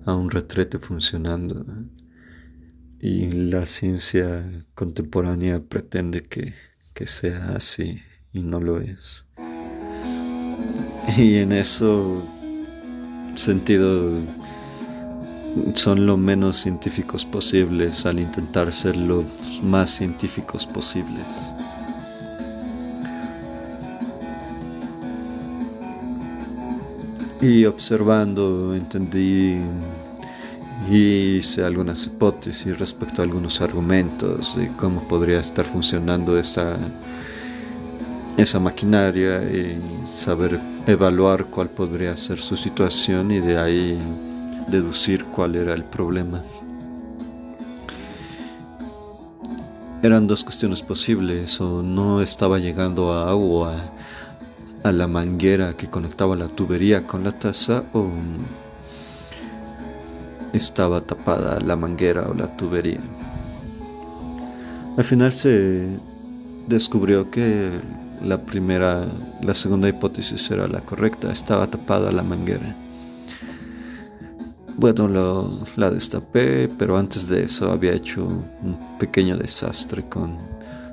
a 0.06 0.14
un 0.14 0.30
retrete 0.30 0.78
funcionando. 0.78 1.66
Y 3.00 3.32
la 3.32 3.66
ciencia 3.66 4.66
contemporánea 4.76 5.64
pretende 5.64 6.24
que, 6.24 6.54
que 6.94 7.08
sea 7.08 7.56
así 7.56 8.00
y 8.32 8.44
no 8.44 8.60
lo 8.60 8.80
es. 8.80 9.26
Y 11.18 11.36
en 11.36 11.52
eso 11.52 12.24
sentido 13.36 14.12
son 15.74 16.06
lo 16.06 16.18
menos 16.18 16.58
científicos 16.58 17.26
posibles 17.26 18.06
al 18.06 18.20
intentar 18.20 18.74
ser 18.74 18.96
los 18.96 19.26
más 19.64 19.90
científicos 19.90 20.66
posibles. 20.66 21.54
Y 27.42 27.66
observando 27.66 28.74
entendí 28.76 29.60
y 30.90 31.38
hice 31.38 31.64
algunas 31.64 32.06
hipótesis 32.06 32.78
respecto 32.78 33.22
a 33.22 33.26
algunos 33.26 33.62
argumentos 33.62 34.56
de 34.58 34.68
cómo 34.78 35.08
podría 35.08 35.40
estar 35.40 35.66
funcionando 35.66 36.38
esa, 36.38 36.76
esa 38.38 38.60
maquinaria 38.60 39.42
y 39.44 39.80
saber 40.06 40.60
evaluar 40.88 41.46
cuál 41.46 41.70
podría 41.70 42.16
ser 42.16 42.40
su 42.40 42.56
situación 42.56 43.32
y 43.32 43.40
de 43.40 43.58
ahí 43.58 44.00
deducir 44.68 45.26
cuál 45.26 45.56
era 45.56 45.74
el 45.74 45.84
problema. 45.84 46.44
Eran 50.04 50.28
dos 50.28 50.44
cuestiones 50.44 50.84
posibles, 50.84 51.60
o 51.60 51.82
no 51.82 52.22
estaba 52.22 52.60
llegando 52.60 53.14
agua 53.14 53.74
a 54.84 54.92
la 54.92 55.08
manguera 55.08 55.74
que 55.74 55.88
conectaba 55.88 56.36
la 56.36 56.48
tubería 56.48 57.08
con 57.08 57.24
la 57.24 57.32
taza, 57.32 57.84
o 57.94 58.08
estaba 60.54 61.02
tapada 61.02 61.60
la 61.60 61.76
manguera 61.76 62.28
o 62.30 62.36
la 62.36 62.56
tubería. 62.56 63.00
Al 64.96 65.04
final 65.04 65.34
se 65.34 65.98
descubrió 66.68 67.32
que 67.32 67.72
la 68.26 68.38
primera, 68.38 69.06
la 69.42 69.54
segunda 69.54 69.88
hipótesis 69.88 70.50
era 70.52 70.68
la 70.68 70.82
correcta, 70.82 71.32
estaba 71.32 71.68
tapada 71.68 72.12
la 72.12 72.24
manguera. 72.24 72.76
Bueno, 74.78 75.08
la 75.78 75.90
destapé, 75.90 76.68
pero 76.68 76.98
antes 76.98 77.30
de 77.30 77.46
eso 77.46 77.72
había 77.72 77.94
hecho 77.94 78.26
un 78.26 78.78
pequeño 79.00 79.38
desastre 79.38 80.04
con, 80.10 80.38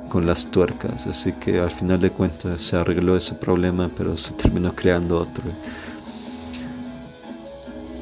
con 0.09 0.25
las 0.27 0.47
tuercas, 0.47 1.07
así 1.07 1.33
que 1.33 1.59
al 1.59 1.71
final 1.71 1.99
de 1.99 2.11
cuentas 2.11 2.62
se 2.62 2.77
arregló 2.77 3.16
ese 3.16 3.35
problema, 3.35 3.90
pero 3.97 4.16
se 4.16 4.35
terminó 4.35 4.73
creando 4.73 5.18
otro. 5.18 5.45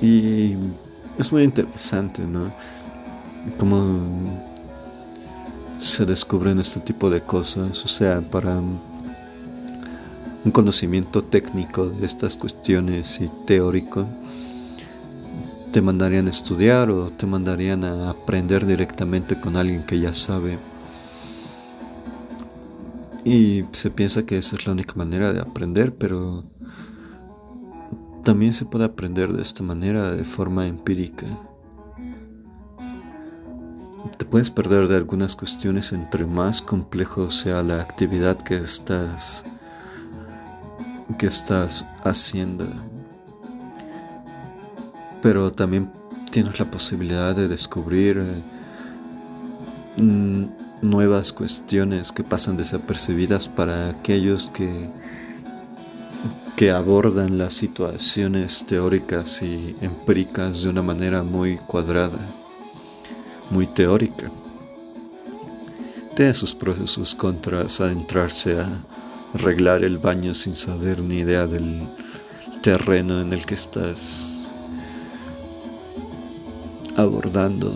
Y 0.02 0.54
es 1.18 1.32
muy 1.32 1.44
interesante, 1.44 2.22
¿no? 2.24 2.52
Cómo 3.58 4.38
se 5.80 6.04
descubren 6.04 6.58
este 6.58 6.80
tipo 6.80 7.08
de 7.08 7.22
cosas, 7.22 7.84
o 7.84 7.88
sea, 7.88 8.20
para 8.20 8.60
un 10.44 10.52
conocimiento 10.52 11.22
técnico 11.22 11.86
de 11.86 12.06
estas 12.06 12.36
cuestiones 12.36 13.20
y 13.20 13.30
teórico, 13.46 14.06
te 15.72 15.82
mandarían 15.82 16.26
a 16.26 16.30
estudiar 16.30 16.90
o 16.90 17.10
te 17.10 17.26
mandarían 17.26 17.84
a 17.84 18.10
aprender 18.10 18.66
directamente 18.66 19.38
con 19.40 19.56
alguien 19.56 19.84
que 19.84 20.00
ya 20.00 20.14
sabe. 20.14 20.58
Y 23.24 23.64
se 23.72 23.90
piensa 23.90 24.24
que 24.24 24.38
esa 24.38 24.56
es 24.56 24.66
la 24.66 24.72
única 24.72 24.94
manera 24.94 25.32
de 25.32 25.40
aprender, 25.40 25.94
pero 25.94 26.42
también 28.24 28.54
se 28.54 28.64
puede 28.64 28.86
aprender 28.86 29.32
de 29.32 29.42
esta 29.42 29.62
manera 29.62 30.12
de 30.12 30.24
forma 30.24 30.66
empírica. 30.66 31.26
Te 34.16 34.24
puedes 34.24 34.50
perder 34.50 34.88
de 34.88 34.96
algunas 34.96 35.36
cuestiones 35.36 35.92
entre 35.92 36.24
más 36.24 36.62
complejo 36.62 37.30
sea 37.30 37.62
la 37.62 37.80
actividad 37.80 38.38
que 38.38 38.56
estás 38.56 39.44
que 41.18 41.26
estás 41.26 41.84
haciendo. 42.04 42.66
Pero 45.22 45.52
también 45.52 45.90
tienes 46.30 46.58
la 46.58 46.70
posibilidad 46.70 47.34
de 47.34 47.48
descubrir 47.48 48.18
eh, 48.18 48.42
nuevas 50.82 51.32
cuestiones 51.32 52.12
que 52.12 52.24
pasan 52.24 52.56
desapercibidas 52.56 53.48
para 53.48 53.90
aquellos 53.90 54.50
que, 54.50 54.88
que 56.56 56.70
abordan 56.70 57.38
las 57.38 57.54
situaciones 57.54 58.64
teóricas 58.66 59.42
y 59.42 59.76
empíricas 59.80 60.62
de 60.62 60.70
una 60.70 60.82
manera 60.82 61.22
muy 61.22 61.56
cuadrada, 61.58 62.18
muy 63.50 63.66
teórica. 63.66 64.30
Tiene 66.14 66.34
sus 66.34 66.56
sus 66.86 67.14
contras 67.14 67.80
adentrarse 67.80 68.60
a 68.60 68.68
arreglar 69.34 69.84
el 69.84 69.98
baño 69.98 70.34
sin 70.34 70.54
saber 70.54 71.00
ni 71.00 71.18
idea 71.20 71.46
del 71.46 71.82
terreno 72.62 73.20
en 73.20 73.32
el 73.32 73.46
que 73.46 73.54
estás 73.54 74.48
abordando. 76.96 77.74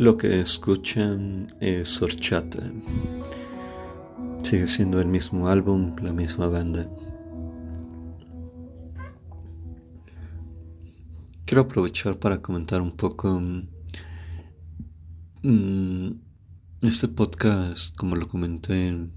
Lo 0.00 0.16
que 0.16 0.40
escuchan 0.40 1.54
es 1.60 2.00
horchata. 2.00 2.72
Sigue 4.42 4.66
siendo 4.66 4.98
el 4.98 5.06
mismo 5.06 5.48
álbum, 5.48 5.94
la 6.02 6.10
misma 6.10 6.46
banda. 6.46 6.88
Quiero 11.44 11.64
aprovechar 11.64 12.18
para 12.18 12.40
comentar 12.40 12.80
un 12.80 12.92
poco 12.92 13.42
mm, 15.42 16.12
este 16.80 17.08
podcast, 17.08 17.94
como 17.94 18.16
lo 18.16 18.26
comenté 18.26 18.88
en 18.88 19.12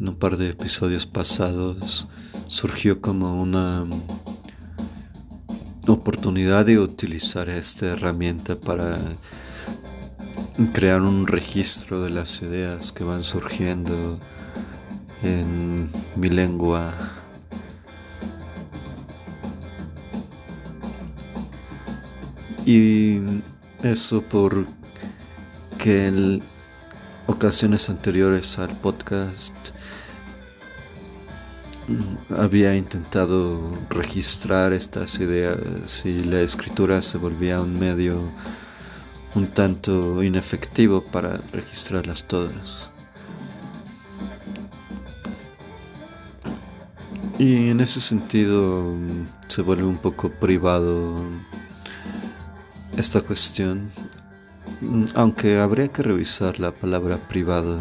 un 0.00 0.16
par 0.18 0.36
de 0.36 0.48
episodios 0.48 1.06
pasados, 1.06 2.08
surgió 2.48 3.00
como 3.00 3.40
una 3.40 3.86
oportunidad 5.86 6.66
de 6.66 6.80
utilizar 6.80 7.48
esta 7.48 7.86
herramienta 7.86 8.58
para 8.58 8.98
crear 10.68 11.00
un 11.00 11.26
registro 11.26 12.02
de 12.02 12.10
las 12.10 12.42
ideas 12.42 12.92
que 12.92 13.04
van 13.04 13.24
surgiendo 13.24 14.20
en 15.22 15.90
mi 16.16 16.28
lengua. 16.28 16.92
Y 22.66 23.20
eso 23.82 24.22
por 24.22 24.66
que 25.78 26.08
en 26.08 26.42
ocasiones 27.26 27.88
anteriores 27.88 28.58
al 28.58 28.76
podcast 28.80 29.54
había 32.36 32.76
intentado 32.76 33.72
registrar 33.88 34.72
estas 34.72 35.18
ideas 35.20 36.04
y 36.04 36.22
la 36.22 36.42
escritura 36.42 37.00
se 37.02 37.18
volvía 37.18 37.60
un 37.60 37.78
medio 37.78 38.30
un 39.34 39.46
tanto 39.48 40.22
inefectivo 40.22 41.02
para 41.02 41.40
registrarlas 41.52 42.24
todas. 42.24 42.90
Y 47.38 47.70
en 47.70 47.80
ese 47.80 48.00
sentido 48.00 48.94
se 49.48 49.62
vuelve 49.62 49.84
un 49.84 49.96
poco 49.98 50.30
privado 50.30 51.24
esta 52.96 53.22
cuestión, 53.22 53.90
aunque 55.14 55.58
habría 55.58 55.88
que 55.88 56.02
revisar 56.02 56.60
la 56.60 56.70
palabra 56.70 57.16
privado, 57.16 57.78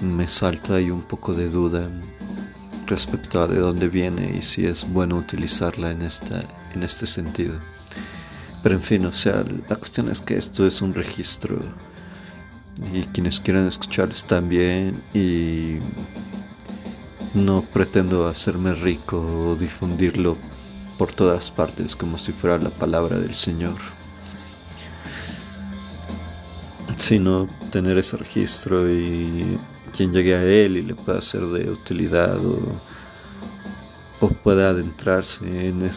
me 0.00 0.26
salta 0.26 0.76
ahí 0.76 0.90
un 0.90 1.02
poco 1.02 1.34
de 1.34 1.50
duda 1.50 1.88
respecto 2.86 3.42
a 3.42 3.48
de 3.48 3.58
dónde 3.58 3.88
viene 3.88 4.34
y 4.34 4.40
si 4.40 4.64
es 4.64 4.88
bueno 4.90 5.16
utilizarla 5.16 5.90
en, 5.90 6.02
esta, 6.02 6.42
en 6.74 6.82
este 6.82 7.06
sentido. 7.06 7.58
Pero 8.62 8.74
en 8.74 8.82
fin, 8.82 9.04
o 9.06 9.12
sea, 9.12 9.44
la 9.68 9.76
cuestión 9.76 10.08
es 10.08 10.20
que 10.20 10.36
esto 10.36 10.66
es 10.66 10.82
un 10.82 10.92
registro 10.92 11.58
y 12.92 13.02
quienes 13.04 13.40
quieran 13.40 13.66
escuchar 13.66 14.10
están 14.10 14.48
bien 14.48 15.02
y 15.14 15.78
no 17.34 17.62
pretendo 17.62 18.26
hacerme 18.26 18.74
rico 18.74 19.20
o 19.20 19.56
difundirlo 19.56 20.36
por 20.96 21.12
todas 21.12 21.50
partes 21.50 21.94
como 21.94 22.18
si 22.18 22.32
fuera 22.32 22.58
la 22.58 22.70
palabra 22.70 23.18
del 23.18 23.34
Señor, 23.34 23.76
sino 26.96 27.48
tener 27.70 27.98
ese 27.98 28.16
registro 28.16 28.90
y 28.90 29.58
quien 29.96 30.12
llegue 30.12 30.34
a 30.34 30.42
él 30.42 30.76
y 30.76 30.82
le 30.82 30.94
pueda 30.94 31.20
ser 31.20 31.42
de 31.42 31.70
utilidad 31.70 32.44
o 32.44 32.58
o 34.20 34.28
pueda 34.28 34.70
adentrarse 34.70 35.68
en, 35.68 35.88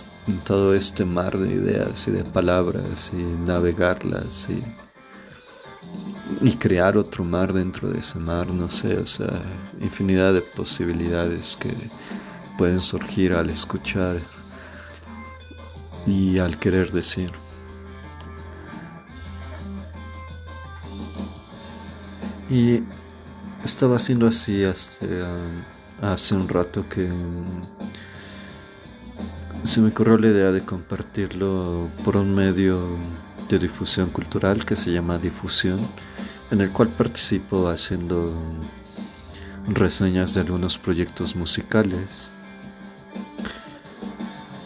todo 0.45 0.75
este 0.75 1.05
mar 1.05 1.38
de 1.38 1.53
ideas 1.53 2.07
y 2.07 2.12
de 2.12 2.23
palabras 2.23 3.12
y 3.13 3.21
navegarlas 3.21 4.47
y, 4.49 4.63
y 6.45 6.55
crear 6.55 6.97
otro 6.97 7.23
mar 7.23 7.51
dentro 7.51 7.89
de 7.89 7.99
ese 7.99 8.19
mar, 8.19 8.47
no 8.47 8.69
sé, 8.69 8.97
o 8.97 9.05
sea, 9.05 9.41
infinidad 9.79 10.34
de 10.34 10.41
posibilidades 10.41 11.57
que 11.57 11.73
pueden 12.57 12.79
surgir 12.79 13.34
al 13.34 13.49
escuchar 13.49 14.17
y 16.05 16.38
al 16.38 16.60
querer 16.60 16.91
decir. 16.91 17.31
Y 22.49 22.84
estaba 23.63 23.95
haciendo 23.95 24.27
así 24.27 24.63
hasta 24.63 25.05
hace 26.01 26.36
un 26.36 26.49
rato 26.49 26.88
que 26.89 27.10
se 29.63 29.80
me 29.80 29.89
ocurrió 29.89 30.17
la 30.17 30.28
idea 30.28 30.52
de 30.52 30.65
compartirlo 30.65 31.88
por 32.04 32.17
un 32.17 32.34
medio 32.34 32.80
de 33.47 33.60
difusión 33.60 34.10
cultural 34.10 34.65
que 34.65 34.76
se 34.76 34.91
llama 34.91 35.19
Difusión, 35.19 35.80
en 36.50 36.62
el 36.62 36.71
cual 36.71 36.89
participo 36.89 37.67
haciendo 37.69 38.34
reseñas 39.67 40.34
de 40.34 40.41
algunos 40.41 40.78
proyectos 40.78 41.36
musicales. 41.36 42.32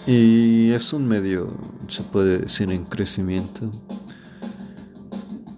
Y 0.08 0.72
es 0.72 0.94
un 0.94 1.08
medio, 1.08 1.58
se 1.88 2.04
puede 2.04 2.40
decir, 2.40 2.72
en 2.72 2.86
crecimiento 2.86 3.70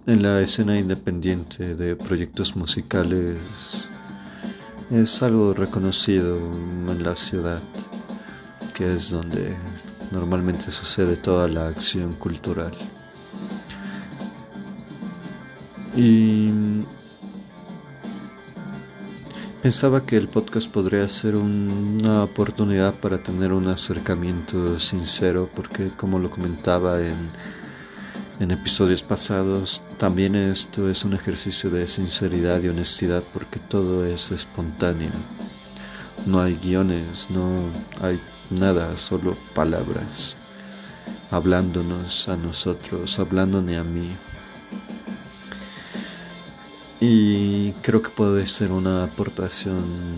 en 0.06 0.22
la 0.22 0.40
escena 0.40 0.78
independiente 0.78 1.74
de 1.76 1.94
proyectos 1.94 2.56
musicales. 2.56 3.90
Es 4.90 5.22
algo 5.22 5.52
reconocido 5.52 6.38
en 6.88 7.04
la 7.04 7.14
ciudad 7.14 7.62
es 8.84 9.10
donde 9.10 9.56
normalmente 10.10 10.70
sucede 10.70 11.16
toda 11.16 11.48
la 11.48 11.68
acción 11.68 12.14
cultural. 12.14 12.72
Y 15.94 16.50
pensaba 19.62 20.06
que 20.06 20.16
el 20.16 20.28
podcast 20.28 20.70
podría 20.70 21.06
ser 21.08 21.34
una 21.34 22.22
oportunidad 22.22 22.94
para 22.94 23.22
tener 23.22 23.52
un 23.52 23.66
acercamiento 23.68 24.78
sincero, 24.78 25.50
porque 25.54 25.90
como 25.96 26.18
lo 26.18 26.30
comentaba 26.30 27.00
en, 27.00 27.30
en 28.38 28.50
episodios 28.50 29.02
pasados, 29.02 29.82
también 29.98 30.36
esto 30.36 30.88
es 30.88 31.04
un 31.04 31.14
ejercicio 31.14 31.68
de 31.70 31.86
sinceridad 31.86 32.62
y 32.62 32.68
honestidad, 32.68 33.22
porque 33.32 33.58
todo 33.58 34.06
es 34.06 34.30
espontáneo. 34.30 35.10
No 36.26 36.40
hay 36.40 36.54
guiones, 36.54 37.28
no 37.30 37.62
hay 38.00 38.20
nada, 38.50 38.96
solo 38.96 39.36
palabras, 39.54 40.36
hablándonos 41.30 42.28
a 42.28 42.36
nosotros, 42.36 43.18
hablándome 43.18 43.76
a 43.76 43.84
mí. 43.84 44.16
Y 47.00 47.72
creo 47.82 48.02
que 48.02 48.10
puede 48.10 48.46
ser 48.46 48.72
una 48.72 49.04
aportación 49.04 50.16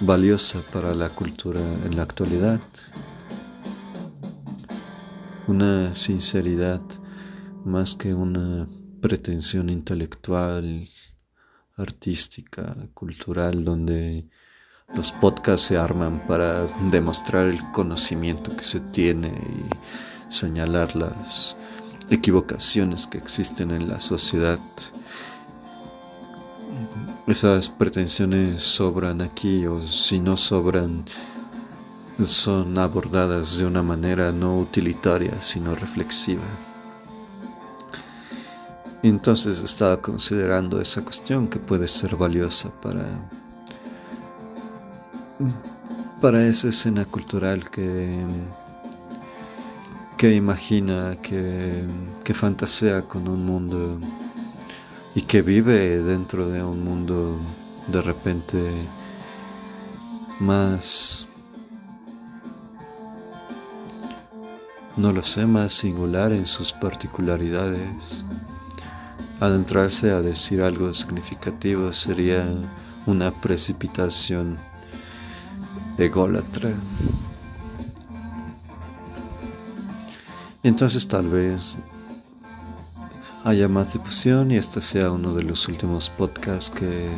valiosa 0.00 0.60
para 0.72 0.94
la 0.94 1.10
cultura 1.10 1.60
en 1.60 1.96
la 1.96 2.02
actualidad. 2.02 2.60
Una 5.46 5.94
sinceridad 5.94 6.80
más 7.64 7.94
que 7.94 8.12
una 8.14 8.68
pretensión 9.00 9.70
intelectual, 9.70 10.88
artística, 11.76 12.76
cultural, 12.94 13.64
donde 13.64 14.28
los 14.94 15.12
podcasts 15.12 15.66
se 15.66 15.76
arman 15.76 16.20
para 16.26 16.66
demostrar 16.90 17.46
el 17.46 17.62
conocimiento 17.72 18.54
que 18.56 18.64
se 18.64 18.80
tiene 18.80 19.28
y 19.28 20.32
señalar 20.32 20.94
las 20.94 21.56
equivocaciones 22.10 23.06
que 23.06 23.18
existen 23.18 23.70
en 23.70 23.88
la 23.88 24.00
sociedad. 24.00 24.58
Esas 27.26 27.68
pretensiones 27.68 28.62
sobran 28.62 29.22
aquí 29.22 29.66
o 29.66 29.82
si 29.86 30.18
no 30.18 30.36
sobran 30.36 31.04
son 32.22 32.76
abordadas 32.78 33.56
de 33.56 33.64
una 33.64 33.82
manera 33.82 34.32
no 34.32 34.58
utilitaria 34.58 35.40
sino 35.40 35.74
reflexiva. 35.74 36.42
Entonces 39.02 39.60
estaba 39.60 39.96
considerando 40.00 40.80
esa 40.80 41.02
cuestión 41.02 41.48
que 41.48 41.58
puede 41.58 41.88
ser 41.88 42.14
valiosa 42.14 42.70
para 42.82 43.04
para 46.20 46.46
esa 46.46 46.68
escena 46.68 47.04
cultural 47.04 47.68
que, 47.70 48.16
que 50.16 50.34
imagina, 50.34 51.16
que, 51.20 51.84
que 52.22 52.34
fantasea 52.34 53.02
con 53.02 53.26
un 53.26 53.44
mundo 53.44 53.98
y 55.14 55.22
que 55.22 55.42
vive 55.42 55.98
dentro 55.98 56.48
de 56.48 56.62
un 56.62 56.84
mundo 56.84 57.38
de 57.88 58.02
repente 58.02 58.58
más, 60.40 61.26
no 64.96 65.12
lo 65.12 65.22
sé, 65.22 65.46
más 65.46 65.72
singular 65.72 66.32
en 66.32 66.46
sus 66.46 66.72
particularidades. 66.72 68.24
Adentrarse 69.40 70.12
a 70.12 70.22
decir 70.22 70.62
algo 70.62 70.94
significativo 70.94 71.92
sería 71.92 72.44
una 73.06 73.32
precipitación 73.32 74.56
ególatra. 75.98 76.70
Entonces 80.62 81.06
tal 81.08 81.28
vez 81.28 81.78
haya 83.44 83.68
más 83.68 83.92
difusión 83.92 84.50
y 84.52 84.56
este 84.56 84.80
sea 84.80 85.10
uno 85.10 85.34
de 85.34 85.42
los 85.42 85.66
últimos 85.66 86.08
podcasts 86.10 86.70
que, 86.70 87.08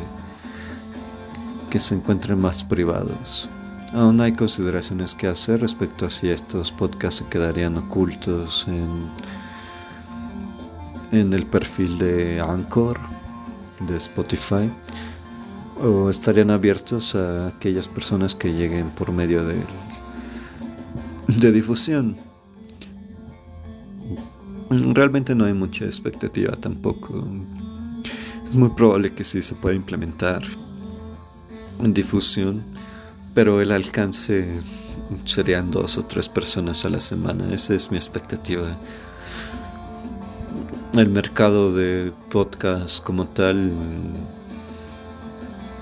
que 1.69 1.79
se 1.79 1.95
encuentren 1.95 2.39
más 2.39 2.63
privados. 2.63 3.47
Aún 3.93 4.19
hay 4.19 4.33
consideraciones 4.33 5.13
que 5.13 5.27
hacer 5.27 5.61
respecto 5.61 6.07
a 6.07 6.09
si 6.09 6.29
estos 6.29 6.71
podcasts 6.71 7.19
se 7.19 7.29
quedarían 7.29 7.77
ocultos 7.77 8.65
en, 8.67 9.09
en 11.11 11.31
el 11.33 11.45
perfil 11.45 11.97
de 11.99 12.41
Anchor, 12.41 12.99
de 13.87 13.97
Spotify, 13.97 14.71
o 15.81 16.09
estarían 16.09 16.51
abiertos 16.51 17.15
a 17.15 17.47
aquellas 17.47 17.87
personas 17.87 18.35
que 18.35 18.53
lleguen 18.53 18.89
por 18.91 19.11
medio 19.11 19.45
de, 19.45 19.55
de 21.27 21.51
difusión. 21.51 22.17
Realmente 24.69 25.35
no 25.35 25.45
hay 25.45 25.53
mucha 25.53 25.85
expectativa 25.85 26.55
tampoco. 26.55 27.25
Es 28.49 28.55
muy 28.55 28.69
probable 28.69 29.13
que 29.13 29.23
sí 29.23 29.41
se 29.41 29.55
pueda 29.55 29.75
implementar 29.75 30.41
en 31.79 31.93
difusión 31.93 32.63
pero 33.35 33.61
el 33.61 33.73
alcance 33.73 34.61
serían 35.25 35.69
dos 35.69 35.97
o 35.97 36.05
tres 36.05 36.27
personas 36.29 36.85
a 36.85 36.89
la 36.89 37.01
semana. 37.01 37.53
Esa 37.53 37.75
es 37.75 37.91
mi 37.91 37.97
expectativa. 37.97 38.65
El 40.93 41.09
mercado 41.09 41.73
de 41.73 42.13
podcast 42.31 43.03
como 43.03 43.25
tal 43.25 43.73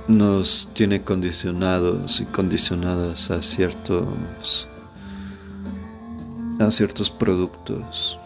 nos 0.07 0.69
tiene 0.73 1.01
condicionados 1.01 2.19
y 2.19 2.25
condicionadas 2.25 3.31
a 3.31 3.41
ciertos 3.41 4.67
a 6.59 6.69
ciertos 6.71 7.09
productos 7.09 8.19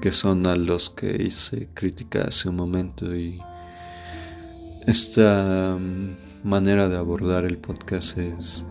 que 0.00 0.12
son 0.12 0.46
a 0.46 0.56
los 0.56 0.90
que 0.90 1.22
hice 1.22 1.68
crítica 1.74 2.24
hace 2.28 2.48
un 2.48 2.56
momento. 2.56 3.14
Y 3.14 3.40
esta 4.86 5.76
manera 6.44 6.88
de 6.88 6.96
abordar 6.96 7.44
el 7.44 7.58
podcast 7.58 8.18
es, 8.18 8.64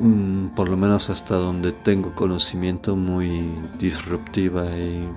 mm, 0.00 0.48
por 0.48 0.68
lo 0.68 0.76
menos 0.76 1.10
hasta 1.10 1.36
donde 1.36 1.72
tengo 1.72 2.14
conocimiento, 2.14 2.96
muy 2.96 3.52
disruptiva 3.78 4.64
y 4.76 5.08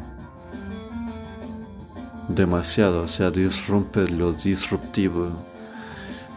demasiado, 2.36 3.04
o 3.04 3.08
sea, 3.08 3.32
disrumpe 3.32 4.08
lo 4.08 4.34
disruptivo. 4.34 5.32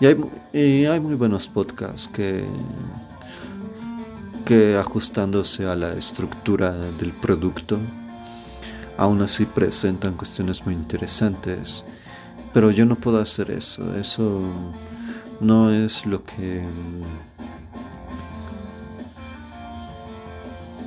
Y 0.00 0.06
hay, 0.06 0.16
y 0.52 0.84
hay 0.86 1.00
muy 1.00 1.14
buenos 1.14 1.48
podcasts 1.48 2.08
que, 2.08 2.44
que 4.44 4.76
ajustándose 4.76 5.66
a 5.66 5.74
la 5.74 5.92
estructura 5.94 6.72
del 6.72 7.12
producto, 7.12 7.78
aún 8.96 9.22
así 9.22 9.44
presentan 9.44 10.14
cuestiones 10.14 10.64
muy 10.64 10.74
interesantes 10.74 11.84
pero 12.54 12.70
yo 12.70 12.86
no 12.86 12.94
puedo 12.94 13.18
hacer 13.18 13.50
eso. 13.50 13.94
Eso 13.96 14.40
no 15.40 15.70
es 15.72 16.06
lo 16.06 16.24
que 16.24 16.64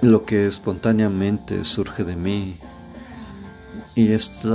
lo 0.01 0.25
que 0.25 0.47
espontáneamente 0.47 1.65
surge 1.65 2.05
de 2.05 2.15
mí. 2.15 2.57
Y 3.97 4.11
este 4.11 4.47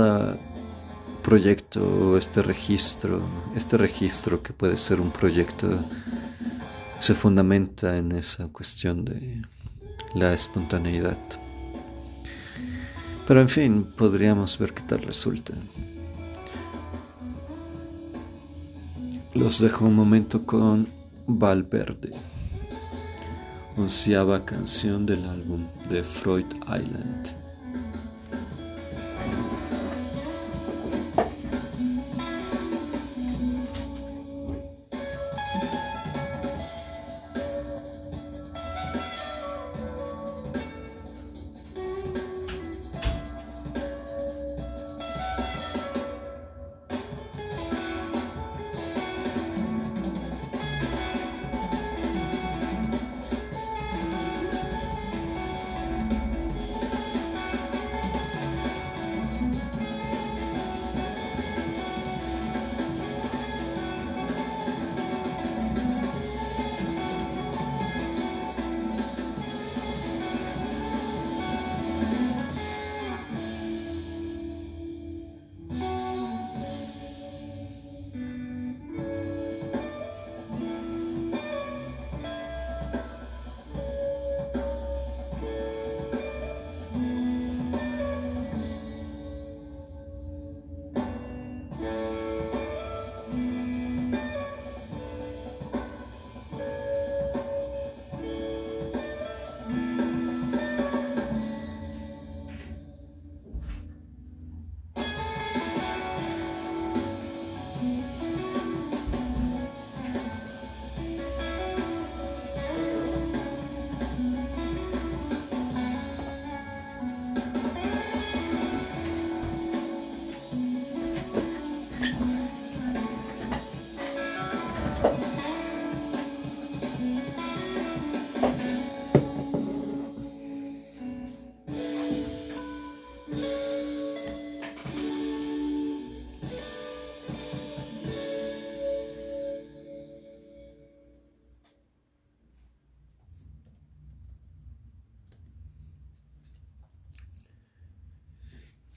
proyecto, 1.21 2.17
este 2.17 2.41
registro, 2.41 3.21
este 3.57 3.77
registro 3.77 4.41
que 4.41 4.53
puede 4.53 4.77
ser 4.77 5.01
un 5.01 5.11
proyecto, 5.11 5.83
se 6.97 7.13
fundamenta 7.13 7.97
en 7.97 8.13
esa 8.13 8.47
cuestión 8.47 9.03
de 9.03 9.41
la 10.15 10.33
espontaneidad. 10.33 11.17
Pero 13.27 13.41
en 13.41 13.49
fin, 13.49 13.83
podríamos 13.97 14.57
ver 14.57 14.73
qué 14.73 14.83
tal 14.83 15.01
resulta. 15.01 15.53
Los 19.33 19.59
dejo 19.59 19.83
un 19.83 19.95
momento 19.95 20.45
con 20.45 20.87
Valverde, 21.27 22.11
onceava 23.75 24.45
canción 24.45 25.05
del 25.05 25.25
álbum 25.25 25.67
de 25.89 26.01
Freud 26.01 26.45
Island. 26.61 27.42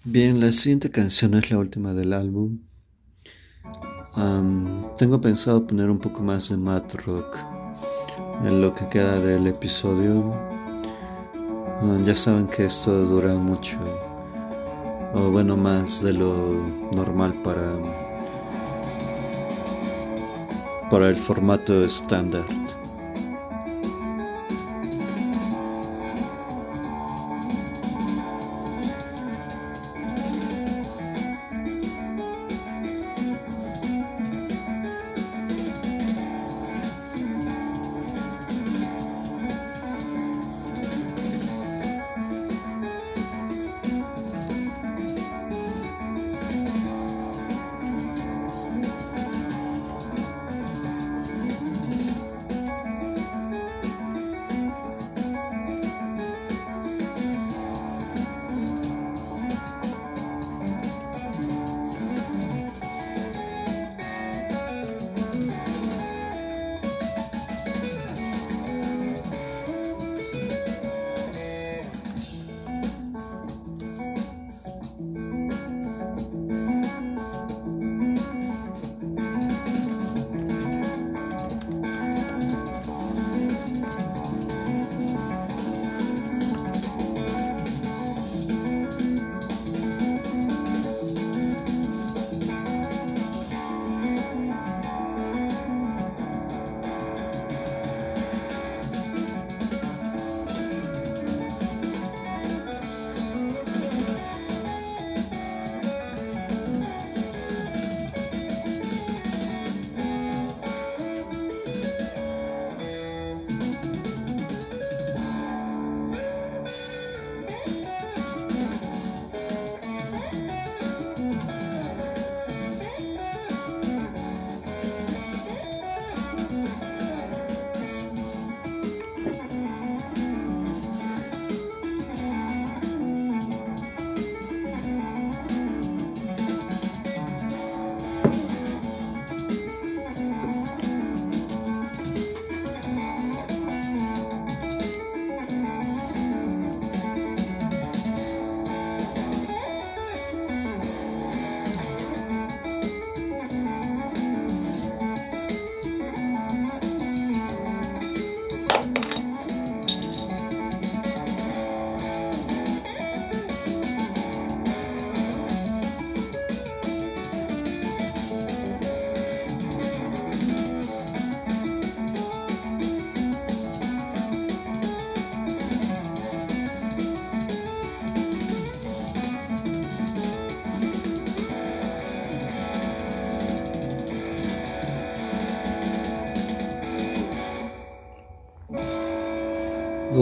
Bien, 0.08 0.38
la 0.38 0.52
siguiente 0.52 0.88
canción 0.88 1.34
es 1.34 1.50
la 1.50 1.58
última 1.58 1.92
del 1.92 2.12
álbum. 2.12 2.60
tengo 4.96 5.20
pensado 5.20 5.66
poner 5.66 5.90
un 5.90 5.98
poco 5.98 6.22
más 6.22 6.48
de 6.48 6.56
mat 6.56 6.94
rock 7.04 7.36
en 8.44 8.60
lo 8.60 8.72
que 8.72 8.86
queda 8.86 9.18
del 9.18 9.48
episodio. 9.48 10.32
ya 12.04 12.14
saben 12.14 12.46
que 12.46 12.66
esto 12.66 13.04
dura 13.04 13.34
mucho, 13.34 13.78
o 15.12 15.28
bueno, 15.32 15.56
más 15.56 16.04
de 16.04 16.12
lo 16.12 16.52
normal 16.94 17.42
para, 17.42 17.72
para 20.88 21.08
el 21.08 21.16
formato 21.16 21.82
estándar. 21.82 22.46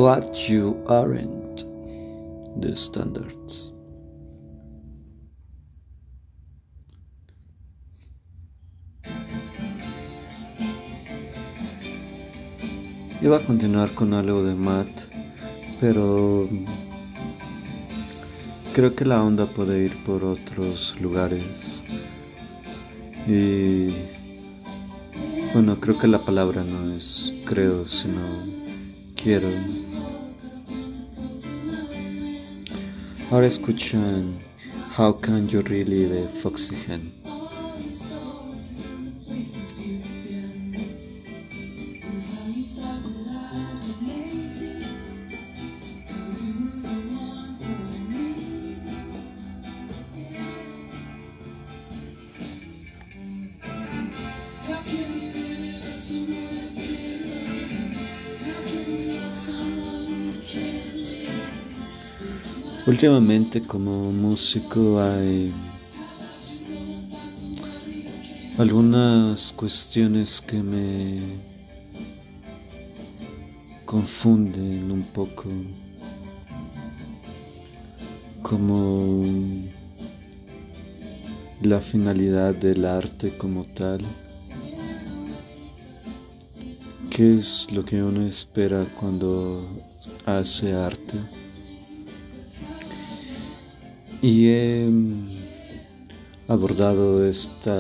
What 0.05 0.51
you 0.51 0.85
aren't 0.87 1.65
the 2.61 2.77
standards. 2.77 3.73
Iba 13.23 13.39
a 13.39 13.41
continuar 13.47 13.95
con 13.95 14.13
algo 14.13 14.45
de 14.45 14.55
Matt, 14.55 15.09
pero 15.81 16.47
creo 18.75 18.95
que 18.95 19.07
la 19.07 19.23
onda 19.23 19.47
puede 19.47 19.87
ir 19.87 20.05
por 20.05 20.23
otros 20.23 21.01
lugares. 21.01 21.83
Y 23.27 23.89
bueno, 25.55 25.81
creo 25.81 25.99
que 25.99 26.09
la 26.09 26.19
palabra 26.19 26.63
no 26.63 26.95
es 26.95 27.33
creo, 27.47 27.89
sino 27.89 28.21
quiero. 29.17 29.49
Ahora 33.35 33.49
escuchan 33.49 34.39
How 34.97 35.13
Can 35.13 35.49
You 35.49 35.61
Really 35.63 36.07
de 36.09 36.29
Foxy 36.29 36.77
Últimamente 63.05 63.61
como 63.61 64.11
músico 64.13 64.99
hay 64.99 65.53
algunas 68.57 69.53
cuestiones 69.53 70.41
que 70.41 70.57
me 70.57 71.21
confunden 73.85 74.91
un 74.91 75.03
poco 75.03 75.51
como 78.41 79.23
la 81.61 81.81
finalidad 81.81 82.55
del 82.55 82.87
arte 82.87 83.37
como 83.37 83.65
tal 83.65 84.01
qué 87.11 87.37
es 87.37 87.71
lo 87.71 87.85
que 87.85 88.03
uno 88.03 88.27
espera 88.27 88.87
cuando 88.99 89.63
hace 90.25 90.73
arte 90.73 91.34
y 94.25 94.49
he 94.49 94.89
abordado 96.49 97.23
esta 97.27 97.77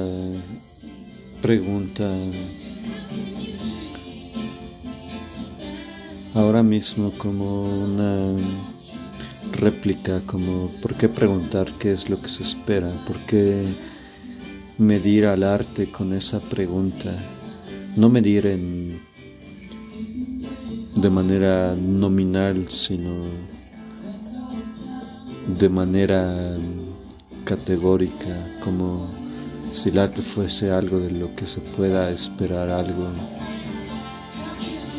pregunta 1.40 2.06
ahora 6.34 6.62
mismo 6.62 7.12
como 7.12 7.62
una 7.84 8.34
réplica, 9.52 10.20
como 10.26 10.70
por 10.82 10.94
qué 10.98 11.08
preguntar 11.08 11.66
qué 11.78 11.92
es 11.92 12.10
lo 12.10 12.20
que 12.20 12.28
se 12.28 12.42
espera, 12.42 12.92
por 13.06 13.16
qué 13.20 13.64
medir 14.76 15.24
al 15.24 15.44
arte 15.44 15.90
con 15.90 16.12
esa 16.12 16.40
pregunta, 16.40 17.16
no 17.96 18.10
medir 18.10 18.44
en, 18.48 19.00
de 20.94 21.08
manera 21.08 21.74
nominal, 21.74 22.66
sino 22.68 23.22
de 25.46 25.68
manera 25.68 26.56
categórica, 27.44 28.58
como 28.62 29.08
si 29.72 29.90
el 29.90 29.98
arte 29.98 30.22
fuese 30.22 30.70
algo 30.70 30.98
de 30.98 31.10
lo 31.10 31.34
que 31.34 31.46
se 31.46 31.60
pueda 31.60 32.10
esperar 32.10 32.70
algo. 32.70 33.08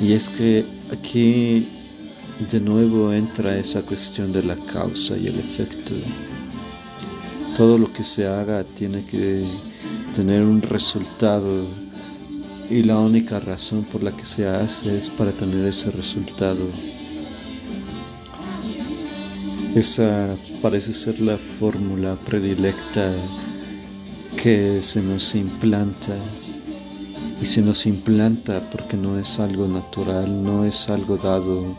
Y 0.02 0.14
es 0.14 0.30
que 0.30 0.66
aquí 0.92 1.68
de 2.52 2.60
nuevo 2.60 3.14
entra 3.14 3.58
esa 3.58 3.82
cuestión 3.82 4.34
de 4.34 4.44
la 4.44 4.56
causa 4.56 5.18
y 5.18 5.28
el 5.28 5.40
efecto. 5.40 5.94
Todo 7.58 7.78
lo 7.78 7.92
que 7.94 8.04
se 8.04 8.28
haga 8.28 8.64
tiene 8.64 9.02
que 9.04 9.46
tener 10.14 10.44
un 10.44 10.62
resultado 10.62 11.66
y 12.70 12.84
la 12.84 13.00
única 13.00 13.40
razón 13.40 13.84
por 13.84 14.04
la 14.04 14.12
que 14.12 14.26
se 14.26 14.48
hace 14.48 14.98
es 14.98 15.10
para 15.10 15.32
tener 15.32 15.66
ese 15.66 15.92
resultado. 15.92 16.66
Esa 19.76 20.38
parece 20.62 20.94
ser 20.94 21.20
la 21.20 21.36
fórmula 21.36 22.16
predilecta 22.26 23.12
que 24.42 24.82
se 24.82 25.02
nos 25.02 25.36
implanta. 25.36 26.16
Y 27.42 27.46
se 27.46 27.62
nos 27.62 27.86
implanta 27.86 28.62
porque 28.72 28.96
no 28.96 29.20
es 29.20 29.38
algo 29.38 29.68
natural, 29.68 30.42
no 30.42 30.64
es 30.64 30.90
algo 30.90 31.18
dado, 31.18 31.76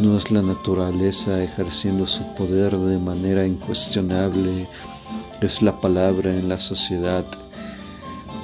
no 0.00 0.16
es 0.16 0.32
la 0.32 0.42
naturaleza 0.42 1.40
ejerciendo 1.44 2.08
su 2.08 2.24
poder 2.34 2.76
de 2.76 2.98
manera 2.98 3.46
incuestionable, 3.46 4.66
es 5.40 5.62
la 5.62 5.80
palabra 5.80 6.34
en 6.34 6.48
la 6.48 6.58
sociedad 6.58 7.24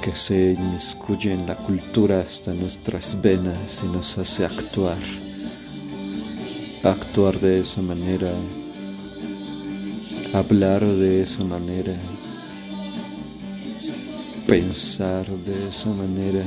que 0.01 0.15
se 0.15 0.53
inmiscuye 0.53 1.33
en 1.33 1.47
la 1.47 1.57
cultura 1.57 2.21
hasta 2.21 2.53
nuestras 2.53 3.21
venas 3.21 3.83
y 3.83 3.87
nos 3.87 4.17
hace 4.17 4.45
actuar 4.45 5.32
actuar 6.83 7.39
de 7.39 7.61
esa 7.61 7.81
manera, 7.81 8.29
hablar 10.33 10.85
de 10.85 11.21
esa 11.21 11.43
manera, 11.45 11.95
pensar 14.45 15.25
de 15.25 15.69
esa 15.69 15.89
manera. 15.91 16.43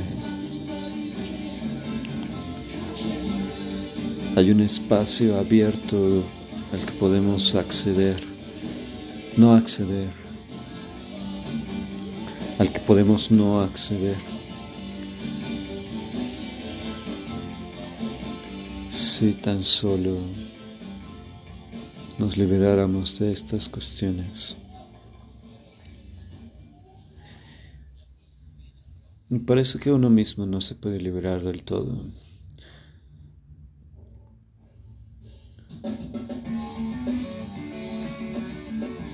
Hay 4.35 4.51
un 4.51 4.61
espacio 4.61 5.39
abierto 5.39 6.23
al 6.71 6.81
que 6.81 6.91
podemos 6.99 7.55
acceder, 7.55 8.21
no 9.37 9.55
acceder, 9.55 10.09
al 12.59 12.71
que 12.71 12.79
podemos 12.81 13.31
no 13.31 13.61
acceder. 13.61 14.36
Si 19.17 19.33
tan 19.33 19.63
solo 19.63 20.15
nos 22.19 22.37
liberáramos 22.37 23.17
de 23.17 23.31
estas 23.31 23.67
cuestiones. 23.67 24.55
Y 29.31 29.39
parece 29.39 29.79
que 29.79 29.91
uno 29.91 30.11
mismo 30.11 30.45
no 30.45 30.61
se 30.61 30.75
puede 30.75 30.99
liberar 30.99 31.41
del 31.41 31.63
todo. 31.63 31.95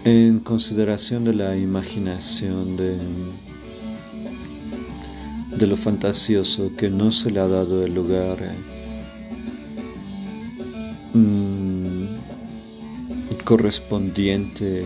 En 0.03 0.41
consideración 0.41 1.23
de 1.23 1.33
la 1.33 1.55
imaginación, 1.55 2.75
de, 2.75 2.97
de 5.57 5.65
lo 5.65 5.77
fantasioso 5.77 6.75
que 6.75 6.89
no 6.89 7.13
se 7.13 7.31
le 7.31 7.39
ha 7.39 7.47
dado 7.47 7.85
el 7.85 7.93
lugar. 7.93 8.39
Mm, 11.13 12.05
correspondiente 13.43 14.83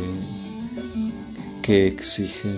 que 1.62 1.88
exige 1.88 2.50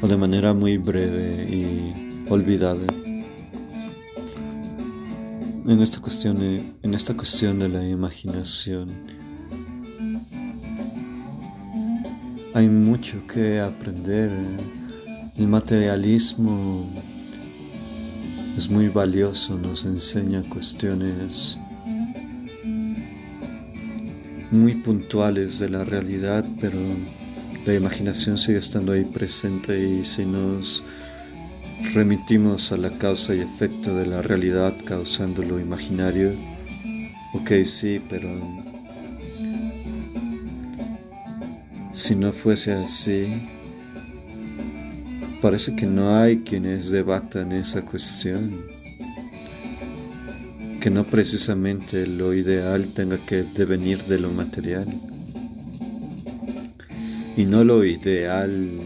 o 0.00 0.08
de 0.08 0.16
manera 0.16 0.54
muy 0.54 0.78
breve 0.78 1.46
y 1.50 2.24
olvidada. 2.30 2.86
En 5.66 5.82
esta 5.82 6.00
cuestión 6.00 6.38
en 6.82 6.94
esta 6.94 7.14
cuestión 7.14 7.58
de 7.58 7.68
la 7.68 7.86
imaginación 7.86 8.88
hay 12.54 12.70
mucho 12.70 13.26
que 13.26 13.60
aprender. 13.60 14.30
El 15.36 15.46
materialismo 15.46 16.88
es 18.56 18.70
muy 18.70 18.88
valioso 18.88 19.58
nos 19.58 19.84
enseña 19.84 20.42
cuestiones 20.48 21.59
muy 24.50 24.74
puntuales 24.74 25.58
de 25.58 25.68
la 25.68 25.84
realidad, 25.84 26.44
pero 26.60 26.78
la 27.66 27.74
imaginación 27.74 28.38
sigue 28.38 28.58
estando 28.58 28.92
ahí 28.92 29.04
presente 29.04 29.78
y 29.78 30.04
si 30.04 30.24
nos 30.24 30.82
remitimos 31.94 32.72
a 32.72 32.76
la 32.76 32.90
causa 32.98 33.34
y 33.34 33.40
efecto 33.40 33.94
de 33.94 34.06
la 34.06 34.22
realidad 34.22 34.74
causando 34.84 35.42
lo 35.42 35.60
imaginario, 35.60 36.32
ok, 37.34 37.64
sí, 37.64 38.00
pero 38.08 38.28
si 41.92 42.16
no 42.16 42.32
fuese 42.32 42.72
así, 42.72 43.48
parece 45.40 45.76
que 45.76 45.86
no 45.86 46.16
hay 46.16 46.38
quienes 46.38 46.90
debatan 46.90 47.52
esa 47.52 47.82
cuestión. 47.82 48.79
Que 50.80 50.90
no 50.90 51.04
precisamente 51.04 52.06
lo 52.06 52.32
ideal 52.32 52.86
tenga 52.94 53.18
que 53.18 53.42
devenir 53.42 54.02
de 54.04 54.18
lo 54.18 54.30
material 54.30 54.86
y 57.36 57.44
no 57.44 57.64
lo 57.64 57.84
ideal 57.84 58.80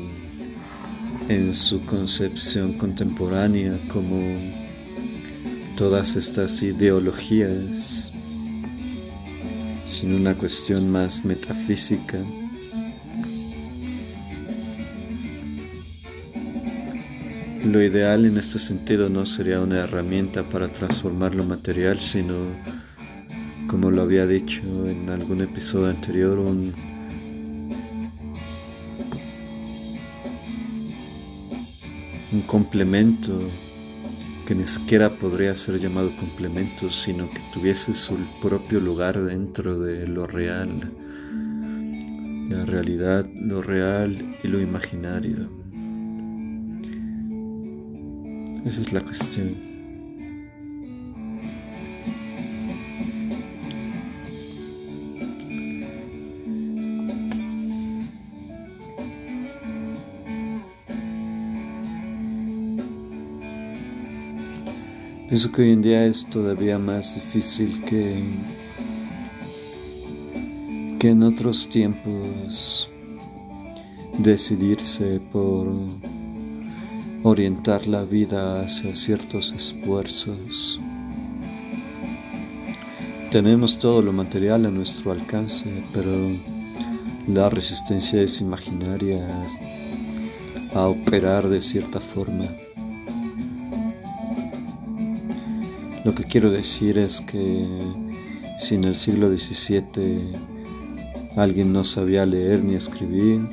en 1.28 1.54
su 1.54 1.80
concepción 1.86 2.74
contemporánea 2.74 3.78
como 3.92 4.20
todas 5.76 6.16
estas 6.16 6.62
ideologías, 6.62 8.12
sino 9.84 10.16
una 10.16 10.34
cuestión 10.34 10.90
más 10.90 11.24
metafísica. 11.24 12.18
Lo 17.64 17.82
ideal 17.82 18.26
en 18.26 18.36
este 18.36 18.58
sentido 18.58 19.08
no 19.08 19.24
sería 19.24 19.58
una 19.58 19.80
herramienta 19.80 20.42
para 20.42 20.68
transformar 20.68 21.34
lo 21.34 21.44
material, 21.44 21.98
sino, 21.98 22.34
como 23.68 23.90
lo 23.90 24.02
había 24.02 24.26
dicho 24.26 24.60
en 24.86 25.08
algún 25.08 25.40
episodio 25.40 25.88
anterior, 25.88 26.38
un 26.38 26.74
complemento 32.46 33.40
que 34.46 34.54
ni 34.54 34.66
siquiera 34.66 35.08
podría 35.08 35.56
ser 35.56 35.78
llamado 35.78 36.14
complemento, 36.16 36.90
sino 36.90 37.30
que 37.30 37.40
tuviese 37.54 37.94
su 37.94 38.18
propio 38.42 38.78
lugar 38.78 39.18
dentro 39.24 39.78
de 39.78 40.06
lo 40.06 40.26
real, 40.26 40.92
la 42.50 42.66
realidad, 42.66 43.26
lo 43.34 43.62
real 43.62 44.36
y 44.42 44.48
lo 44.48 44.60
imaginario. 44.60 45.63
Esa 48.64 48.80
es 48.80 48.92
la 48.94 49.00
cuestión. 49.02 49.74
Pienso 65.28 65.52
que 65.52 65.62
hoy 65.62 65.72
en 65.72 65.82
día 65.82 66.06
es 66.06 66.24
todavía 66.30 66.78
más 66.78 67.16
difícil 67.16 67.84
que, 67.84 68.22
que 70.98 71.08
en 71.10 71.22
otros 71.22 71.68
tiempos 71.68 72.88
decidirse 74.18 75.20
por 75.32 75.68
orientar 77.26 77.86
la 77.86 78.04
vida 78.04 78.60
hacia 78.60 78.94
ciertos 78.94 79.52
esfuerzos. 79.52 80.78
Tenemos 83.30 83.78
todo 83.78 84.02
lo 84.02 84.12
material 84.12 84.66
a 84.66 84.70
nuestro 84.70 85.10
alcance, 85.10 85.64
pero 85.94 86.10
la 87.26 87.48
resistencia 87.48 88.20
es 88.20 88.42
imaginaria 88.42 89.26
a 90.74 90.86
operar 90.86 91.48
de 91.48 91.62
cierta 91.62 91.98
forma. 91.98 92.44
Lo 96.04 96.14
que 96.14 96.24
quiero 96.24 96.50
decir 96.50 96.98
es 96.98 97.22
que 97.22 97.66
si 98.58 98.74
en 98.74 98.84
el 98.84 98.94
siglo 98.94 99.34
XVII 99.34 100.30
alguien 101.36 101.72
no 101.72 101.84
sabía 101.84 102.26
leer 102.26 102.62
ni 102.62 102.74
escribir, 102.74 103.48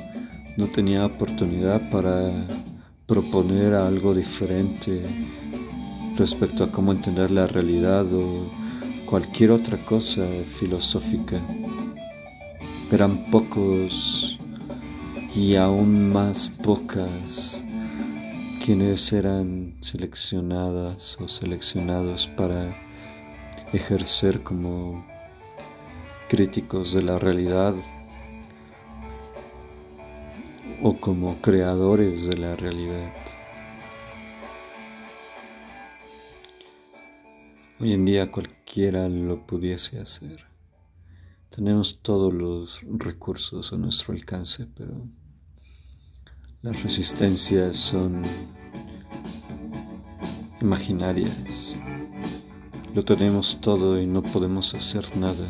no 0.58 0.66
tenía 0.66 1.06
oportunidad 1.06 1.88
para 1.88 2.46
proponer 3.12 3.74
algo 3.74 4.14
diferente 4.14 5.02
respecto 6.16 6.64
a 6.64 6.72
cómo 6.72 6.92
entender 6.92 7.30
la 7.30 7.46
realidad 7.46 8.06
o 8.10 8.50
cualquier 9.04 9.50
otra 9.50 9.76
cosa 9.84 10.24
filosófica. 10.54 11.38
Eran 12.90 13.30
pocos 13.30 14.38
y 15.36 15.56
aún 15.56 16.10
más 16.10 16.48
pocas 16.48 17.62
quienes 18.64 19.12
eran 19.12 19.74
seleccionadas 19.80 21.18
o 21.20 21.28
seleccionados 21.28 22.26
para 22.28 22.74
ejercer 23.74 24.42
como 24.42 25.04
críticos 26.30 26.94
de 26.94 27.02
la 27.02 27.18
realidad 27.18 27.74
o 30.84 30.96
como 30.98 31.40
creadores 31.40 32.26
de 32.26 32.38
la 32.38 32.56
realidad. 32.56 33.12
Hoy 37.78 37.92
en 37.92 38.04
día 38.04 38.30
cualquiera 38.32 39.08
lo 39.08 39.46
pudiese 39.46 40.00
hacer. 40.00 40.44
Tenemos 41.50 42.00
todos 42.02 42.32
los 42.34 42.84
recursos 42.98 43.72
a 43.72 43.76
nuestro 43.76 44.12
alcance, 44.12 44.66
pero 44.74 45.06
las 46.62 46.82
resistencias 46.82 47.76
son 47.76 48.22
imaginarias. 50.60 51.78
Lo 52.94 53.04
tenemos 53.04 53.60
todo 53.60 54.00
y 54.00 54.06
no 54.06 54.22
podemos 54.22 54.74
hacer 54.74 55.16
nada. 55.16 55.46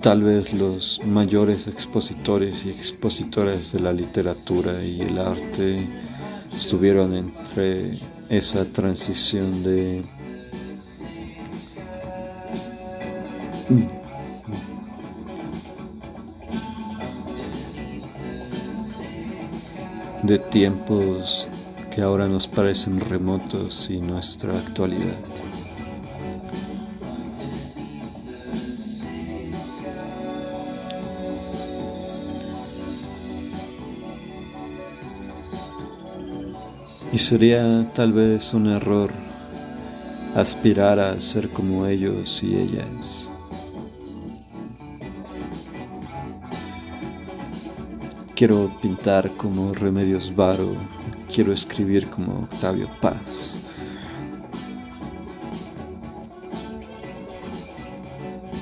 Tal 0.00 0.22
vez 0.22 0.54
los 0.54 1.00
mayores 1.04 1.68
expositores 1.68 2.64
y 2.64 2.70
expositoras 2.70 3.72
de 3.72 3.80
la 3.80 3.92
literatura 3.92 4.82
y 4.82 5.02
el 5.02 5.18
arte 5.18 5.86
estuvieron 6.54 7.14
entre 7.14 7.98
esa 8.30 8.64
transición 8.64 9.62
de 9.62 10.02
de 20.22 20.38
tiempos 20.38 21.46
que 21.90 22.02
ahora 22.02 22.26
nos 22.26 22.48
parecen 22.48 23.00
remotos 23.00 23.90
y 23.90 24.00
nuestra 24.00 24.56
actualidad. 24.56 25.29
Sería 37.30 37.88
tal 37.94 38.12
vez 38.12 38.52
un 38.54 38.66
error 38.66 39.08
aspirar 40.34 40.98
a 40.98 41.20
ser 41.20 41.48
como 41.50 41.86
ellos 41.86 42.42
y 42.42 42.56
ellas. 42.56 43.30
Quiero 48.34 48.76
pintar 48.82 49.30
como 49.36 49.72
Remedios 49.72 50.34
Varo, 50.34 50.74
quiero 51.32 51.52
escribir 51.52 52.10
como 52.10 52.48
Octavio 52.50 52.90
Paz. 53.00 53.60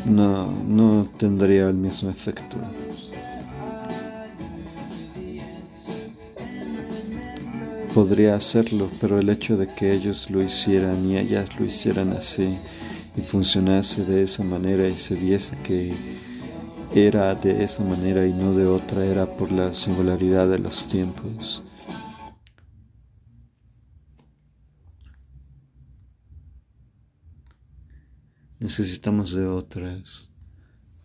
No, 0.05 0.53
no 0.67 1.09
tendría 1.17 1.69
el 1.71 1.75
mismo 1.75 2.11
efecto. 2.11 2.59
Podría 7.99 8.37
hacerlo, 8.37 8.93
pero 9.01 9.19
el 9.19 9.29
hecho 9.29 9.57
de 9.57 9.75
que 9.75 9.93
ellos 9.93 10.31
lo 10.31 10.41
hicieran 10.41 11.05
y 11.11 11.19
ellas 11.19 11.59
lo 11.59 11.67
hicieran 11.67 12.13
así 12.13 12.57
y 13.17 13.21
funcionase 13.23 14.05
de 14.05 14.23
esa 14.23 14.45
manera 14.45 14.87
y 14.87 14.97
se 14.97 15.17
viese 15.17 15.59
que 15.63 15.93
era 16.95 17.35
de 17.35 17.65
esa 17.65 17.83
manera 17.83 18.25
y 18.25 18.33
no 18.33 18.55
de 18.55 18.67
otra, 18.67 19.05
era 19.05 19.27
por 19.27 19.51
la 19.51 19.75
singularidad 19.75 20.49
de 20.49 20.61
los 20.61 20.87
tiempos. 20.87 21.65
Necesitamos 28.61 29.33
de 29.33 29.45
otras 29.49 30.31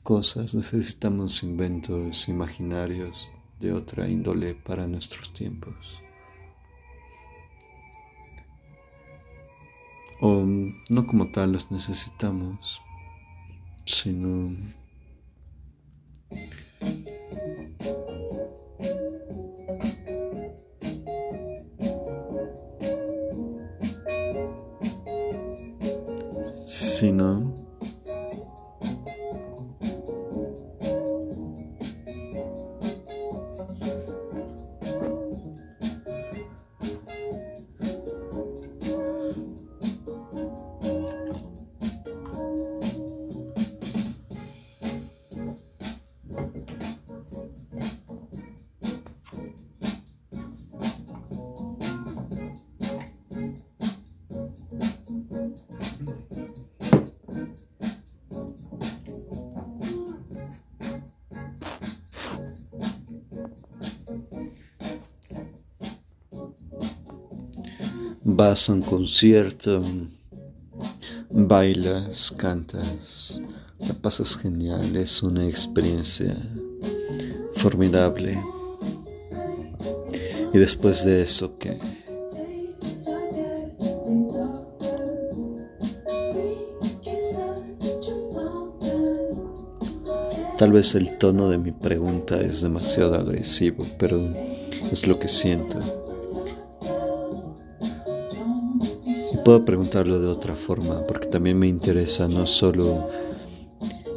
cosas, 0.03 0.53
necesitamos 0.53 1.41
inventos 1.41 2.29
imaginarios 2.29 3.33
de 3.59 3.73
otra 3.73 4.07
índole 4.07 4.53
para 4.53 4.85
nuestros 4.85 5.33
tiempos. 5.33 6.02
O 10.25 10.45
no 10.89 11.05
como 11.05 11.27
tal 11.31 11.51
los 11.51 11.69
necesitamos, 11.69 12.81
sino 13.83 14.55
sino 26.65 27.42
vas 68.53 68.69
a 68.69 68.73
un 68.73 68.83
concierto, 68.83 69.81
bailas, 71.31 72.31
cantas, 72.37 73.41
la 73.79 73.95
pasas 73.95 74.37
genial, 74.37 74.95
es 74.95 75.23
una 75.23 75.47
experiencia 75.47 76.37
formidable. 77.53 78.39
Y 80.53 80.57
después 80.59 81.03
de 81.03 81.23
eso, 81.23 81.57
¿qué? 81.57 81.79
Tal 90.59 90.73
vez 90.73 90.93
el 90.93 91.17
tono 91.17 91.49
de 91.49 91.57
mi 91.57 91.71
pregunta 91.71 92.39
es 92.39 92.61
demasiado 92.61 93.15
agresivo, 93.15 93.83
pero 93.97 94.29
es 94.91 95.07
lo 95.07 95.17
que 95.17 95.27
siento. 95.27 96.02
Puedo 99.43 99.65
preguntarlo 99.65 100.19
de 100.19 100.27
otra 100.27 100.55
forma, 100.55 101.05
porque 101.05 101.27
también 101.27 101.59
me 101.59 101.67
interesa 101.67 102.27
no 102.27 102.45
solo 102.45 103.09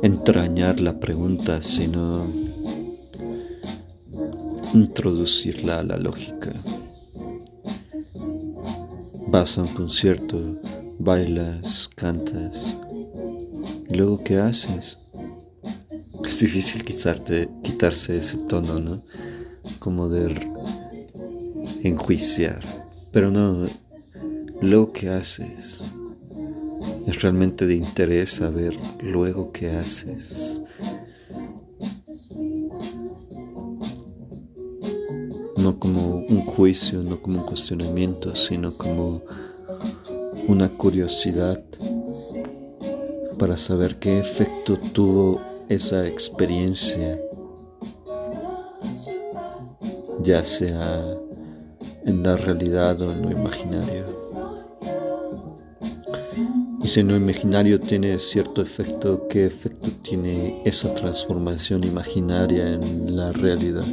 entrañar 0.03 0.81
la 0.81 1.01
pregunta, 1.01 1.61
sino 1.61 2.27
introducirla 4.73 5.81
a 5.81 5.83
la 5.83 5.97
lógica. 5.97 6.53
Vas 9.29 9.59
a 9.59 9.63
un 9.63 9.69
concierto, 9.69 10.61
bailas, 10.99 11.91
cantas, 11.95 12.79
y 13.89 13.95
luego 13.95 14.23
¿qué 14.23 14.39
haces? 14.39 14.99
Es 16.25 16.41
difícil 16.41 16.85
quitarte, 16.85 17.49
quitarse 17.63 18.17
ese 18.17 18.39
tono, 18.39 18.79
¿no? 18.79 19.03
Como 19.79 20.09
de 20.09 20.35
enjuiciar. 21.83 22.61
Pero 23.13 23.31
no, 23.31 23.67
luego 24.61 24.93
¿qué 24.93 25.09
haces? 25.09 25.85
Es 27.07 27.23
realmente 27.23 27.67
de 27.67 27.77
interés 27.77 28.31
saber 28.31 28.77
luego 29.03 29.53
qué 29.53 29.71
haces. 29.71 30.61
no 35.67 35.81
como 35.81 36.19
un 36.19 36.43
juicio, 36.43 37.03
no 37.03 37.21
como 37.21 37.41
un 37.41 37.45
cuestionamiento, 37.47 38.37
sino 38.37 38.71
como 38.71 39.23
una 40.47 40.69
curiosidad 40.69 41.61
para 43.37 43.57
saber 43.59 43.97
qué 43.99 44.21
efecto 44.21 44.79
tuvo 44.93 45.41
esa 45.69 46.07
experiencia, 46.07 47.19
ya 50.21 50.45
sea 50.45 51.05
en 52.05 52.23
la 52.23 52.37
realidad 52.37 53.01
o 53.03 53.11
en 53.11 53.23
lo 53.23 53.33
imaginario. 53.33 54.26
Si 56.87 57.01
en 57.01 57.09
lo 57.09 57.17
imaginario 57.17 57.81
tiene 57.81 58.17
cierto 58.21 58.63
efecto, 58.63 59.27
¿qué 59.29 59.45
efecto 59.45 59.91
tiene 60.03 60.63
esa 60.65 60.95
transformación 60.95 61.83
imaginaria 61.83 62.75
en 62.75 63.17
la 63.17 63.33
realidad? 63.33 63.85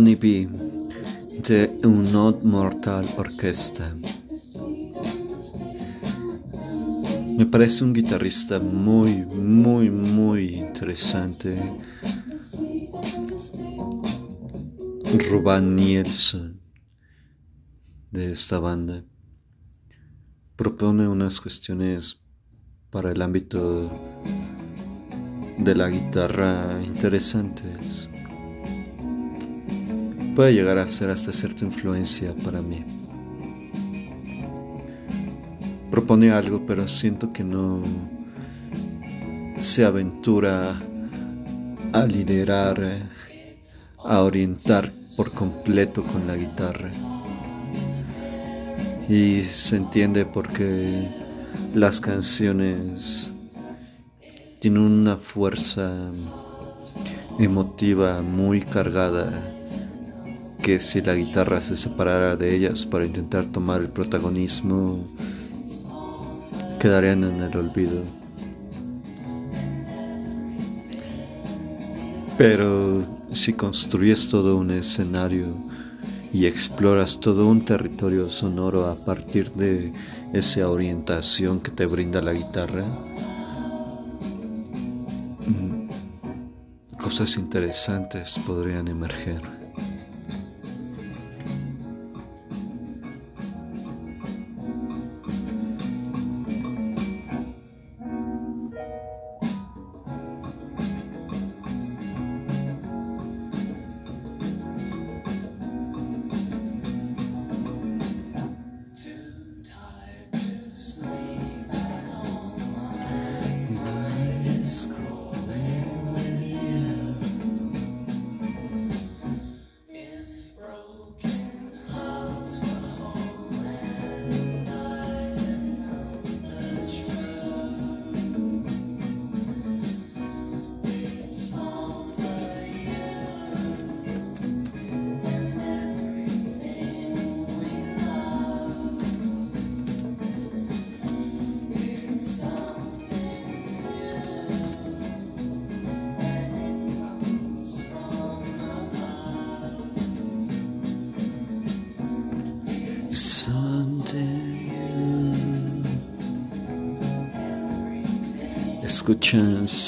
De 0.00 1.76
Not 1.82 2.44
Mortal 2.44 3.04
Orchestra. 3.16 3.96
Me 7.36 7.44
parece 7.46 7.82
un 7.82 7.92
guitarrista 7.92 8.60
muy, 8.60 9.26
muy, 9.26 9.90
muy 9.90 10.54
interesante. 10.54 11.58
Ruban 15.30 15.74
Nielsen 15.74 16.60
de 18.12 18.28
esta 18.28 18.60
banda 18.60 19.04
propone 20.54 21.08
unas 21.08 21.40
cuestiones 21.40 22.22
para 22.90 23.10
el 23.10 23.20
ámbito 23.20 23.90
de 25.58 25.74
la 25.74 25.88
guitarra 25.88 26.80
interesantes 26.84 27.97
puede 30.38 30.54
llegar 30.54 30.78
a 30.78 30.86
ser 30.86 31.10
hasta 31.10 31.32
cierta 31.32 31.64
influencia 31.64 32.32
para 32.44 32.62
mí. 32.62 32.84
Propone 35.90 36.30
algo, 36.30 36.64
pero 36.64 36.86
siento 36.86 37.32
que 37.32 37.42
no 37.42 37.82
se 39.58 39.84
aventura 39.84 40.80
a 41.92 42.06
liderar, 42.06 42.78
a 44.04 44.20
orientar 44.20 44.92
por 45.16 45.34
completo 45.34 46.04
con 46.04 46.28
la 46.28 46.36
guitarra. 46.36 46.92
Y 49.08 49.42
se 49.42 49.74
entiende 49.74 50.24
porque 50.24 51.08
las 51.74 52.00
canciones 52.00 53.32
tienen 54.60 54.82
una 54.82 55.16
fuerza 55.16 56.12
emotiva 57.40 58.22
muy 58.22 58.60
cargada 58.60 59.57
que 60.62 60.78
si 60.80 61.00
la 61.00 61.14
guitarra 61.14 61.60
se 61.60 61.76
separara 61.76 62.36
de 62.36 62.54
ellas 62.54 62.86
para 62.86 63.06
intentar 63.06 63.46
tomar 63.46 63.80
el 63.80 63.88
protagonismo, 63.88 65.06
quedarían 66.78 67.24
en 67.24 67.42
el 67.42 67.56
olvido. 67.56 68.02
Pero 72.36 73.04
si 73.32 73.52
construyes 73.52 74.30
todo 74.30 74.56
un 74.56 74.70
escenario 74.70 75.46
y 76.32 76.46
exploras 76.46 77.18
todo 77.18 77.48
un 77.48 77.64
territorio 77.64 78.30
sonoro 78.30 78.86
a 78.86 78.94
partir 79.04 79.50
de 79.52 79.92
esa 80.32 80.68
orientación 80.68 81.60
que 81.60 81.70
te 81.70 81.86
brinda 81.86 82.22
la 82.22 82.32
guitarra, 82.32 82.84
mm, 85.46 85.88
cosas 86.96 87.36
interesantes 87.36 88.38
podrían 88.46 88.86
emerger. 88.86 89.57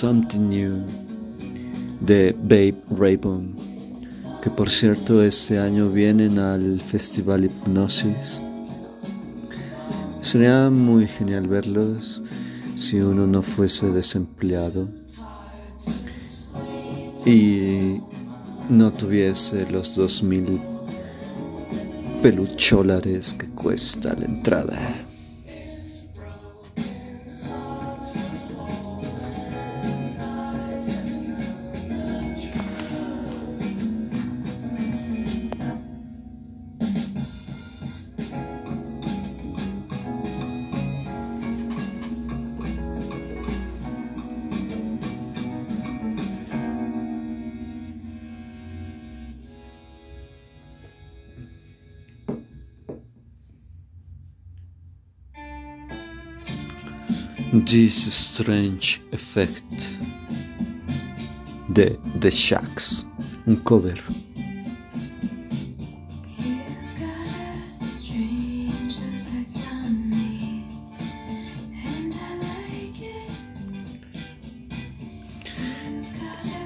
Something 0.00 0.48
New 0.48 0.86
de 2.00 2.34
Babe 2.44 2.74
Rayburn, 2.88 3.54
que 4.42 4.48
por 4.48 4.70
cierto 4.70 5.22
este 5.22 5.58
año 5.58 5.90
vienen 5.90 6.38
al 6.38 6.80
Festival 6.80 7.44
Hipnosis. 7.44 8.42
Sería 10.22 10.70
muy 10.70 11.06
genial 11.06 11.48
verlos 11.48 12.22
si 12.76 12.98
uno 12.98 13.26
no 13.26 13.42
fuese 13.42 13.90
desempleado 13.90 14.88
y 17.26 18.00
no 18.70 18.90
tuviese 18.94 19.70
los 19.70 19.96
dos 19.96 20.22
mil 20.22 20.62
pelucholares 22.22 23.34
que 23.34 23.48
cuesta 23.48 24.14
la 24.18 24.24
entrada. 24.24 25.09
This 57.52 58.06
Strange 58.06 59.02
Effect 59.10 59.98
de 61.68 61.98
The 62.20 62.30
Shacks, 62.30 63.04
un 63.44 63.56
cover. 63.56 64.00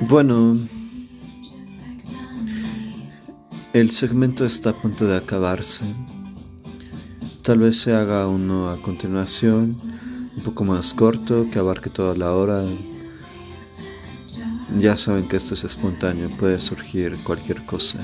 Bueno, 0.07 0.59
el 3.72 3.91
segmento 3.91 4.45
está 4.45 4.68
a 4.68 4.74
punto 4.74 5.07
de 5.07 5.16
acabarse. 5.16 5.87
Tal 7.43 7.61
vez 7.61 7.80
se 7.80 7.95
haga 7.95 8.28
uno 8.28 8.68
a 8.68 8.82
continuación 8.82 9.94
poco 10.45 10.63
más 10.63 10.93
corto, 10.93 11.47
que 11.51 11.59
abarque 11.59 11.91
toda 11.91 12.15
la 12.15 12.33
hora. 12.33 12.65
Ya 14.79 14.97
saben 14.97 15.27
que 15.27 15.37
esto 15.37 15.55
es 15.55 15.65
espontáneo, 15.65 16.29
puede 16.29 16.61
surgir 16.61 17.17
cualquier 17.25 17.65
cosa. 17.65 17.99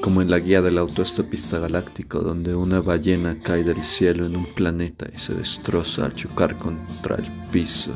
Como 0.00 0.20
en 0.20 0.30
la 0.30 0.40
guía 0.40 0.62
del 0.62 0.78
autoestopista 0.78 1.58
galáctico, 1.58 2.20
donde 2.20 2.54
una 2.54 2.80
ballena 2.80 3.38
cae 3.42 3.62
del 3.62 3.82
cielo 3.84 4.26
en 4.26 4.36
un 4.36 4.46
planeta 4.54 5.06
y 5.14 5.18
se 5.18 5.34
destroza 5.34 6.04
al 6.04 6.14
chocar 6.14 6.58
contra 6.58 7.16
el 7.16 7.30
piso. 7.50 7.94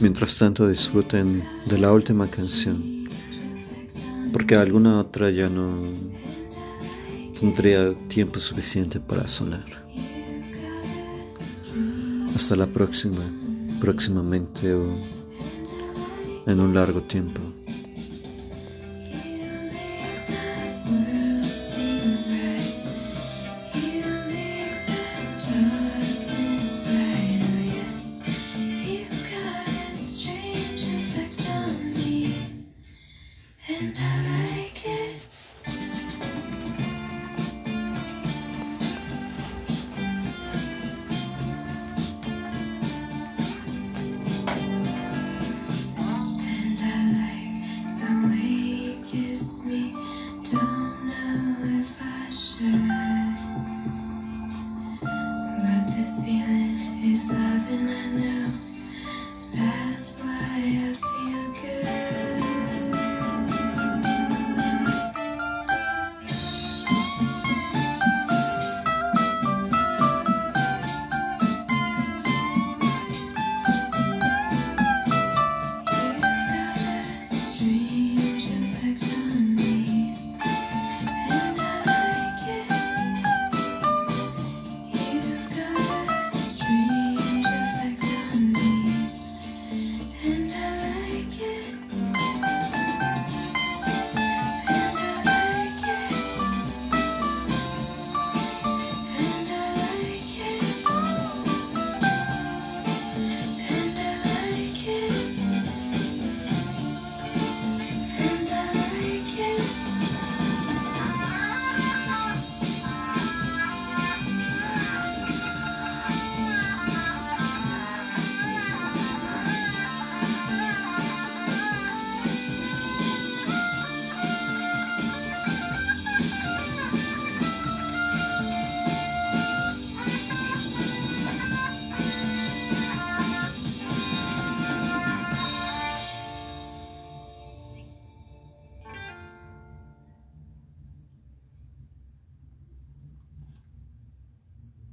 Mientras 0.00 0.38
tanto 0.38 0.68
disfruten 0.68 1.42
de 1.66 1.78
la 1.78 1.92
última 1.92 2.28
canción 2.28 2.97
porque 4.38 4.54
alguna 4.54 5.00
otra 5.00 5.30
ya 5.30 5.48
no 5.48 5.92
tendría 7.40 7.92
tiempo 8.06 8.38
suficiente 8.38 9.00
para 9.00 9.26
sonar. 9.26 9.64
Hasta 12.36 12.54
la 12.54 12.68
próxima, 12.68 13.18
próximamente 13.80 14.72
o 14.72 14.96
en 16.46 16.60
un 16.60 16.72
largo 16.72 17.02
tiempo. 17.02 17.40